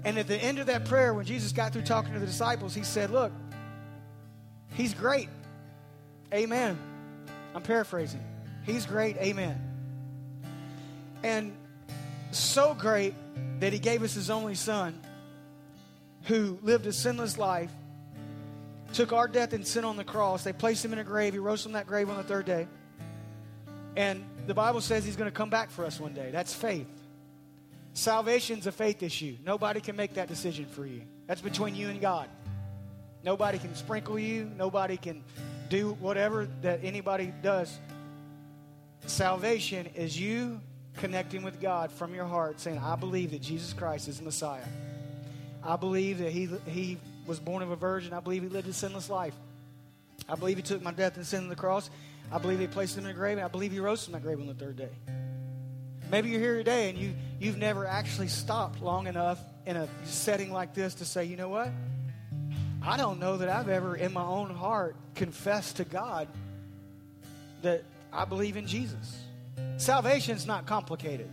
And 0.03 0.19
at 0.19 0.27
the 0.27 0.37
end 0.37 0.59
of 0.59 0.67
that 0.67 0.85
prayer, 0.85 1.13
when 1.13 1.25
Jesus 1.25 1.51
got 1.51 1.73
through 1.73 1.81
talking 1.83 2.13
to 2.13 2.19
the 2.19 2.25
disciples, 2.27 2.75
he 2.75 2.83
said, 2.83 3.09
Look, 3.09 3.31
he's 4.73 4.93
great. 4.93 5.29
Amen. 6.35 6.77
I'm 7.55 7.61
paraphrasing. 7.61 8.23
He's 8.63 8.85
great. 8.85 9.15
Amen. 9.17 9.57
And 11.23 11.55
so 12.31 12.73
great 12.73 13.15
that 13.61 13.71
he 13.71 13.79
gave 13.79 14.03
us 14.03 14.13
his 14.13 14.29
only 14.29 14.55
son 14.55 14.99
who 16.23 16.59
lived 16.61 16.85
a 16.87 16.91
sinless 16.91 17.37
life, 17.37 17.71
took 18.93 19.13
our 19.13 19.27
death 19.27 19.53
and 19.53 19.65
sin 19.65 19.85
on 19.85 19.95
the 19.95 20.03
cross. 20.03 20.43
They 20.43 20.51
placed 20.51 20.83
him 20.83 20.91
in 20.91 20.99
a 20.99 21.03
grave. 21.03 21.33
He 21.33 21.39
rose 21.39 21.63
from 21.63 21.71
that 21.73 21.87
grave 21.87 22.09
on 22.09 22.17
the 22.17 22.23
third 22.23 22.45
day. 22.45 22.67
And 23.95 24.25
the 24.45 24.53
Bible 24.53 24.81
says 24.81 25.05
he's 25.05 25.15
going 25.15 25.31
to 25.31 25.35
come 25.35 25.49
back 25.49 25.69
for 25.69 25.85
us 25.85 25.99
one 25.99 26.13
day. 26.13 26.31
That's 26.31 26.53
faith. 26.53 26.87
Salvation's 27.93 28.67
a 28.67 28.73
faith 28.73 29.03
issue. 29.03 29.37
Nobody 29.45 29.79
can 29.79 29.95
make 29.95 30.15
that 30.15 30.27
decision 30.27 30.65
for 30.65 30.85
you. 30.85 31.03
That's 31.27 31.41
between 31.41 31.75
you 31.75 31.87
and 31.87 32.01
God. 32.01 32.27
Nobody 33.23 33.57
can 33.57 33.73
sprinkle 33.73 34.19
you. 34.19 34.51
Nobody 34.57 34.97
can 34.97 35.23
do 35.69 35.93
whatever 35.99 36.47
that 36.61 36.79
anybody 36.83 37.33
does. 37.41 37.77
Salvation 39.05 39.87
is 39.95 40.19
you 40.19 40.59
connecting 40.97 41.43
with 41.43 41.61
God 41.61 41.91
from 41.91 42.15
your 42.15 42.25
heart, 42.25 42.59
saying, 42.59 42.79
I 42.79 42.95
believe 42.95 43.31
that 43.31 43.41
Jesus 43.41 43.73
Christ 43.73 44.07
is 44.07 44.17
the 44.17 44.23
Messiah. 44.23 44.65
I 45.63 45.75
believe 45.75 46.19
that 46.19 46.31
he, 46.31 46.49
he 46.67 46.97
was 47.25 47.39
born 47.39 47.63
of 47.63 47.71
a 47.71 47.75
virgin. 47.75 48.13
I 48.13 48.19
believe 48.19 48.43
he 48.43 48.49
lived 48.49 48.67
a 48.67 48.73
sinless 48.73 49.09
life. 49.09 49.33
I 50.29 50.35
believe 50.35 50.57
he 50.57 50.63
took 50.63 50.81
my 50.81 50.91
death 50.91 51.17
and 51.17 51.25
sin 51.25 51.43
on 51.43 51.49
the 51.49 51.55
cross. 51.55 51.89
I 52.31 52.37
believe 52.37 52.59
he 52.59 52.67
placed 52.67 52.97
him 52.97 53.05
in 53.05 53.11
a 53.11 53.13
grave, 53.13 53.37
and 53.37 53.45
I 53.45 53.47
believe 53.47 53.71
he 53.71 53.79
rose 53.79 54.03
from 54.03 54.13
that 54.13 54.23
grave 54.23 54.39
on 54.39 54.47
the 54.47 54.53
third 54.53 54.77
day. 54.77 54.89
Maybe 56.11 56.29
you're 56.29 56.39
here 56.39 56.57
today 56.57 56.89
and 56.89 56.97
you, 56.97 57.15
you've 57.39 57.57
never 57.57 57.85
actually 57.87 58.27
stopped 58.27 58.81
long 58.81 59.07
enough 59.07 59.39
in 59.65 59.75
a 59.75 59.87
setting 60.05 60.51
like 60.53 60.73
this 60.75 60.93
to 60.95 61.05
say, 61.05 61.25
you 61.25 61.35
know 61.35 61.49
what? 61.49 61.71
I 62.85 62.97
don't 62.97 63.19
know 63.19 63.37
that 63.37 63.49
I've 63.49 63.69
ever 63.69 63.95
in 63.95 64.13
my 64.13 64.23
own 64.23 64.51
heart 64.51 64.95
confessed 65.15 65.77
to 65.77 65.85
God 65.85 66.27
that 67.63 67.83
I 68.13 68.25
believe 68.25 68.57
in 68.57 68.67
Jesus. 68.67 69.17
Salvation's 69.77 70.45
not 70.45 70.65
complicated. 70.65 71.29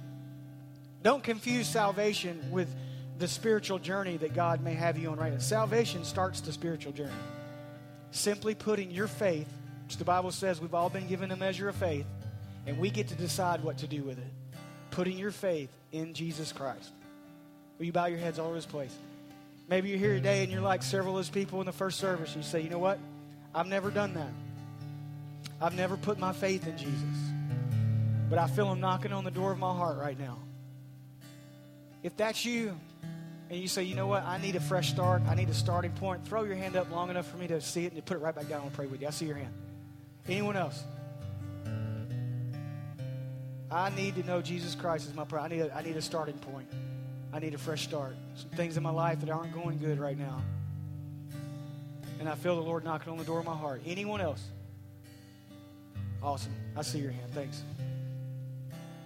Don't 1.03 1.22
confuse 1.22 1.68
salvation 1.68 2.50
with 2.50 2.74
the 3.18 3.28
spiritual 3.28 3.78
journey 3.78 4.16
that 4.16 4.34
God 4.34 4.62
may 4.62 4.74
have 4.74 4.96
you 4.96 5.11
on 5.11 5.18
right 5.18 5.32
now. 5.32 5.38
Salvation 5.38 6.05
starts 6.05 6.40
the 6.40 6.53
spiritual 6.53 6.92
journey. 6.92 7.12
Simply 8.12 8.55
putting 8.55 8.90
your 8.90 9.07
faith 9.07 9.48
which 9.92 9.98
the 9.98 10.05
Bible 10.07 10.30
says 10.30 10.59
we've 10.59 10.72
all 10.72 10.88
been 10.88 11.07
given 11.07 11.30
a 11.32 11.36
measure 11.36 11.68
of 11.68 11.76
faith, 11.76 12.07
And 12.66 12.78
we 12.78 12.88
get 12.88 13.09
to 13.09 13.14
decide 13.14 13.62
what 13.62 13.76
to 13.78 13.86
do 13.86 14.03
with 14.03 14.16
it. 14.16 14.32
Putting 14.90 15.18
your 15.18 15.30
faith 15.30 15.68
in 15.90 16.14
Jesus 16.14 16.50
Christ. 16.50 16.90
Will 17.78 17.84
you 17.84 17.92
bow 17.92 18.07
your 18.07 18.18
heads 18.18 18.38
all 18.38 18.46
over 18.46 18.55
this 18.55 18.64
place? 18.64 18.94
Maybe 19.72 19.88
you're 19.88 19.98
here 19.98 20.12
today 20.12 20.42
and 20.42 20.52
you're 20.52 20.60
like 20.60 20.82
several 20.82 21.16
of 21.16 21.20
those 21.20 21.30
people 21.30 21.60
in 21.60 21.64
the 21.64 21.72
first 21.72 21.98
service. 21.98 22.36
You 22.36 22.42
say, 22.42 22.60
you 22.60 22.68
know 22.68 22.78
what? 22.78 22.98
I've 23.54 23.66
never 23.66 23.90
done 23.90 24.12
that. 24.12 24.28
I've 25.62 25.74
never 25.74 25.96
put 25.96 26.18
my 26.18 26.34
faith 26.34 26.66
in 26.66 26.76
Jesus. 26.76 26.92
But 28.28 28.38
I 28.38 28.48
feel 28.48 28.70
him 28.70 28.80
knocking 28.80 29.14
on 29.14 29.24
the 29.24 29.30
door 29.30 29.50
of 29.50 29.58
my 29.58 29.74
heart 29.74 29.96
right 29.96 30.20
now. 30.20 30.36
If 32.02 32.14
that's 32.18 32.44
you, 32.44 32.78
and 33.48 33.58
you 33.58 33.66
say, 33.66 33.84
you 33.84 33.94
know 33.94 34.06
what, 34.06 34.24
I 34.26 34.36
need 34.36 34.56
a 34.56 34.60
fresh 34.60 34.90
start, 34.90 35.22
I 35.26 35.34
need 35.34 35.48
a 35.48 35.54
starting 35.54 35.92
point, 35.92 36.26
throw 36.26 36.44
your 36.44 36.56
hand 36.56 36.76
up 36.76 36.90
long 36.90 37.08
enough 37.08 37.30
for 37.30 37.38
me 37.38 37.46
to 37.46 37.58
see 37.62 37.86
it 37.86 37.94
and 37.94 38.04
put 38.04 38.18
it 38.18 38.20
right 38.20 38.34
back 38.34 38.50
down 38.50 38.64
and 38.64 38.72
pray 38.74 38.84
with 38.84 39.00
you. 39.00 39.06
I 39.06 39.10
see 39.10 39.24
your 39.24 39.36
hand. 39.36 39.54
Anyone 40.28 40.58
else? 40.58 40.84
I 43.70 43.88
need 43.96 44.16
to 44.16 44.22
know 44.24 44.42
Jesus 44.42 44.74
Christ 44.74 45.08
is 45.08 45.14
my 45.14 45.24
prayer. 45.24 45.40
I 45.40 45.48
need 45.48 45.60
a, 45.60 45.74
I 45.74 45.80
need 45.80 45.96
a 45.96 46.02
starting 46.02 46.36
point. 46.36 46.68
I 47.33 47.39
need 47.39 47.55
a 47.55 47.59
fresh 47.59 47.85
start. 47.85 48.14
Some 48.37 48.51
things 48.51 48.76
in 48.76 48.83
my 48.83 48.91
life 48.91 49.20
that 49.20 49.30
aren't 49.30 49.55
going 49.55 49.78
good 49.78 49.99
right 49.99 50.18
now. 50.18 50.43
And 52.20 52.28
I 52.28 52.35
feel 52.35 52.57
the 52.57 52.62
Lord 52.62 52.85
knocking 52.85 53.11
on 53.11 53.18
the 53.18 53.24
door 53.24 53.41
of 53.41 53.47
my 53.47 53.57
heart. 53.57 53.83
Anyone 53.87 54.20
else? 54.20 54.43
Awesome. 56.22 56.55
I 56.76 56.83
see 56.83 56.99
your 56.99 57.11
hand. 57.11 57.33
Thanks. 57.33 57.62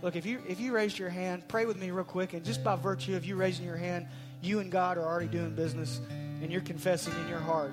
Look, 0.03 0.17
if 0.17 0.27
you 0.27 0.43
if 0.47 0.61
you 0.61 0.75
raised 0.75 0.99
your 0.99 1.09
hand, 1.09 1.49
pray 1.49 1.65
with 1.65 1.79
me 1.79 1.91
real 1.91 2.05
quick, 2.05 2.35
and 2.35 2.45
just 2.45 2.63
by 2.63 2.77
virtue 2.77 3.17
of 3.17 3.25
you 3.25 3.37
raising 3.37 3.65
your 3.65 3.77
hand, 3.77 4.07
you 4.43 4.59
and 4.59 4.71
God 4.71 4.99
are 4.99 5.05
already 5.05 5.29
doing 5.29 5.55
business, 5.55 6.01
and 6.43 6.53
you're 6.53 6.61
confessing 6.61 7.15
in 7.23 7.29
your 7.29 7.39
heart 7.39 7.73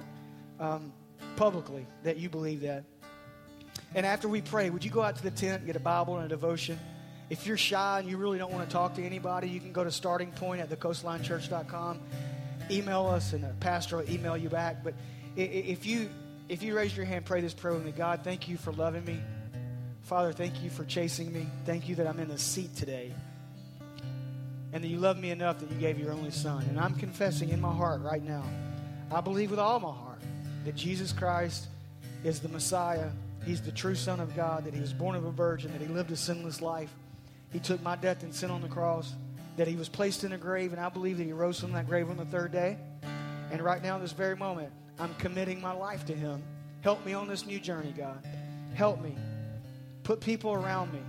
um, 0.59 0.93
publicly 1.35 1.85
that 2.03 2.17
you 2.17 2.29
believe 2.29 2.61
that. 2.61 2.85
And 3.95 4.05
after 4.05 4.29
we 4.29 4.41
pray, 4.41 4.69
would 4.69 4.85
you 4.85 4.91
go 4.91 5.01
out 5.01 5.17
to 5.17 5.23
the 5.23 5.31
tent, 5.31 5.57
and 5.57 5.65
get 5.67 5.75
a 5.75 5.81
Bible 5.81 6.15
and 6.15 6.25
a 6.25 6.29
devotion? 6.29 6.79
If 7.33 7.47
you're 7.47 7.57
shy 7.57 7.99
and 7.99 8.07
you 8.07 8.17
really 8.17 8.37
don't 8.37 8.53
want 8.53 8.69
to 8.69 8.71
talk 8.71 8.93
to 8.93 9.03
anybody, 9.03 9.49
you 9.49 9.59
can 9.59 9.71
go 9.73 9.83
to 9.83 9.89
starting 9.89 10.29
point 10.33 10.61
at 10.61 10.69
thecoastlinechurch.com. 10.69 11.99
Email 12.69 13.07
us, 13.07 13.33
and 13.33 13.43
a 13.43 13.55
pastor 13.59 13.97
will 13.97 14.07
email 14.07 14.37
you 14.37 14.49
back. 14.49 14.83
But 14.83 14.93
if 15.35 15.83
you 15.87 16.11
if 16.47 16.61
you 16.61 16.75
raise 16.75 16.95
your 16.95 17.07
hand, 17.07 17.25
pray 17.25 17.41
this 17.41 17.55
prayer 17.55 17.73
with 17.73 17.83
me. 17.83 17.91
God, 17.91 18.19
thank 18.23 18.47
you 18.47 18.55
for 18.55 18.71
loving 18.71 19.03
me. 19.03 19.19
Father, 20.03 20.31
thank 20.31 20.61
you 20.61 20.69
for 20.69 20.85
chasing 20.85 21.33
me. 21.33 21.47
Thank 21.65 21.89
you 21.89 21.95
that 21.95 22.05
I'm 22.05 22.19
in 22.19 22.27
the 22.27 22.37
seat 22.37 22.75
today. 22.75 23.11
And 24.71 24.83
that 24.83 24.87
you 24.87 24.99
love 24.99 25.17
me 25.17 25.31
enough 25.31 25.57
that 25.57 25.71
you 25.71 25.77
gave 25.79 25.97
your 25.97 26.11
only 26.11 26.29
son. 26.29 26.63
And 26.69 26.79
I'm 26.79 26.93
confessing 26.93 27.49
in 27.49 27.59
my 27.59 27.73
heart 27.73 28.01
right 28.03 28.23
now, 28.23 28.43
I 29.11 29.21
believe 29.21 29.49
with 29.49 29.59
all 29.59 29.79
my 29.79 29.91
heart 29.91 30.21
that 30.65 30.75
Jesus 30.75 31.11
Christ 31.11 31.65
is 32.23 32.41
the 32.41 32.49
Messiah. 32.49 33.09
He's 33.43 33.63
the 33.63 33.71
true 33.71 33.95
Son 33.95 34.19
of 34.19 34.35
God, 34.35 34.65
that 34.65 34.75
he 34.75 34.81
was 34.81 34.93
born 34.93 35.15
of 35.15 35.25
a 35.25 35.31
virgin, 35.31 35.71
that 35.71 35.81
he 35.81 35.87
lived 35.87 36.11
a 36.11 36.15
sinless 36.15 36.61
life. 36.61 36.93
He 37.53 37.59
took 37.59 37.81
my 37.81 37.95
death 37.95 38.23
and 38.23 38.33
sin 38.33 38.51
on 38.51 38.61
the 38.61 38.67
cross, 38.67 39.13
that 39.55 39.67
he 39.67 39.75
was 39.75 39.87
placed 39.87 40.23
in 40.23 40.33
a 40.33 40.37
grave, 40.37 40.73
and 40.73 40.81
I 40.81 40.89
believe 40.89 41.17
that 41.19 41.23
he 41.23 41.31
rose 41.31 41.59
from 41.59 41.71
that 41.73 41.87
grave 41.87 42.09
on 42.09 42.17
the 42.17 42.25
third 42.25 42.51
day. 42.51 42.77
And 43.51 43.61
right 43.61 43.81
now, 43.81 43.95
in 43.95 44.01
this 44.01 44.11
very 44.11 44.35
moment, 44.35 44.73
I'm 44.99 45.13
committing 45.15 45.61
my 45.61 45.73
life 45.73 46.05
to 46.07 46.15
him. 46.15 46.41
Help 46.81 47.05
me 47.05 47.13
on 47.13 47.27
this 47.27 47.45
new 47.45 47.59
journey, 47.59 47.93
God. 47.95 48.25
Help 48.73 49.01
me. 49.01 49.15
Put 50.03 50.19
people 50.19 50.53
around 50.53 50.91
me. 50.91 50.99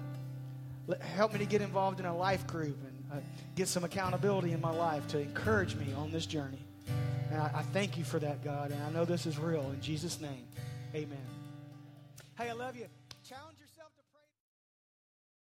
Help 1.17 1.33
me 1.33 1.39
to 1.39 1.47
get 1.47 1.63
involved 1.63 1.99
in 1.99 2.07
a 2.07 2.15
life 2.15 2.47
group 2.47 2.77
and 2.85 3.19
uh, 3.19 3.25
get 3.57 3.67
some 3.69 3.83
accountability 3.83 4.53
in 4.53 4.61
my 4.61 4.71
life 4.71 5.07
to 5.09 5.19
encourage 5.19 5.75
me 5.77 5.95
on 5.97 6.13
this 6.13 6.27
journey. 6.27 6.63
And 7.31 7.41
I, 7.41 7.51
I 7.55 7.63
thank 7.63 7.97
you 7.97 8.05
for 8.05 8.19
that, 8.19 8.45
God. 8.45 8.71
And 8.71 8.83
I 8.83 8.91
know 8.91 9.07
this 9.07 9.25
is 9.25 9.39
real. 9.39 9.71
In 9.71 9.81
Jesus' 9.81 10.21
name, 10.21 10.47
amen. 10.95 11.17
Hey, 12.37 12.51
I 12.51 12.53
love 12.53 12.77
you. 12.77 12.87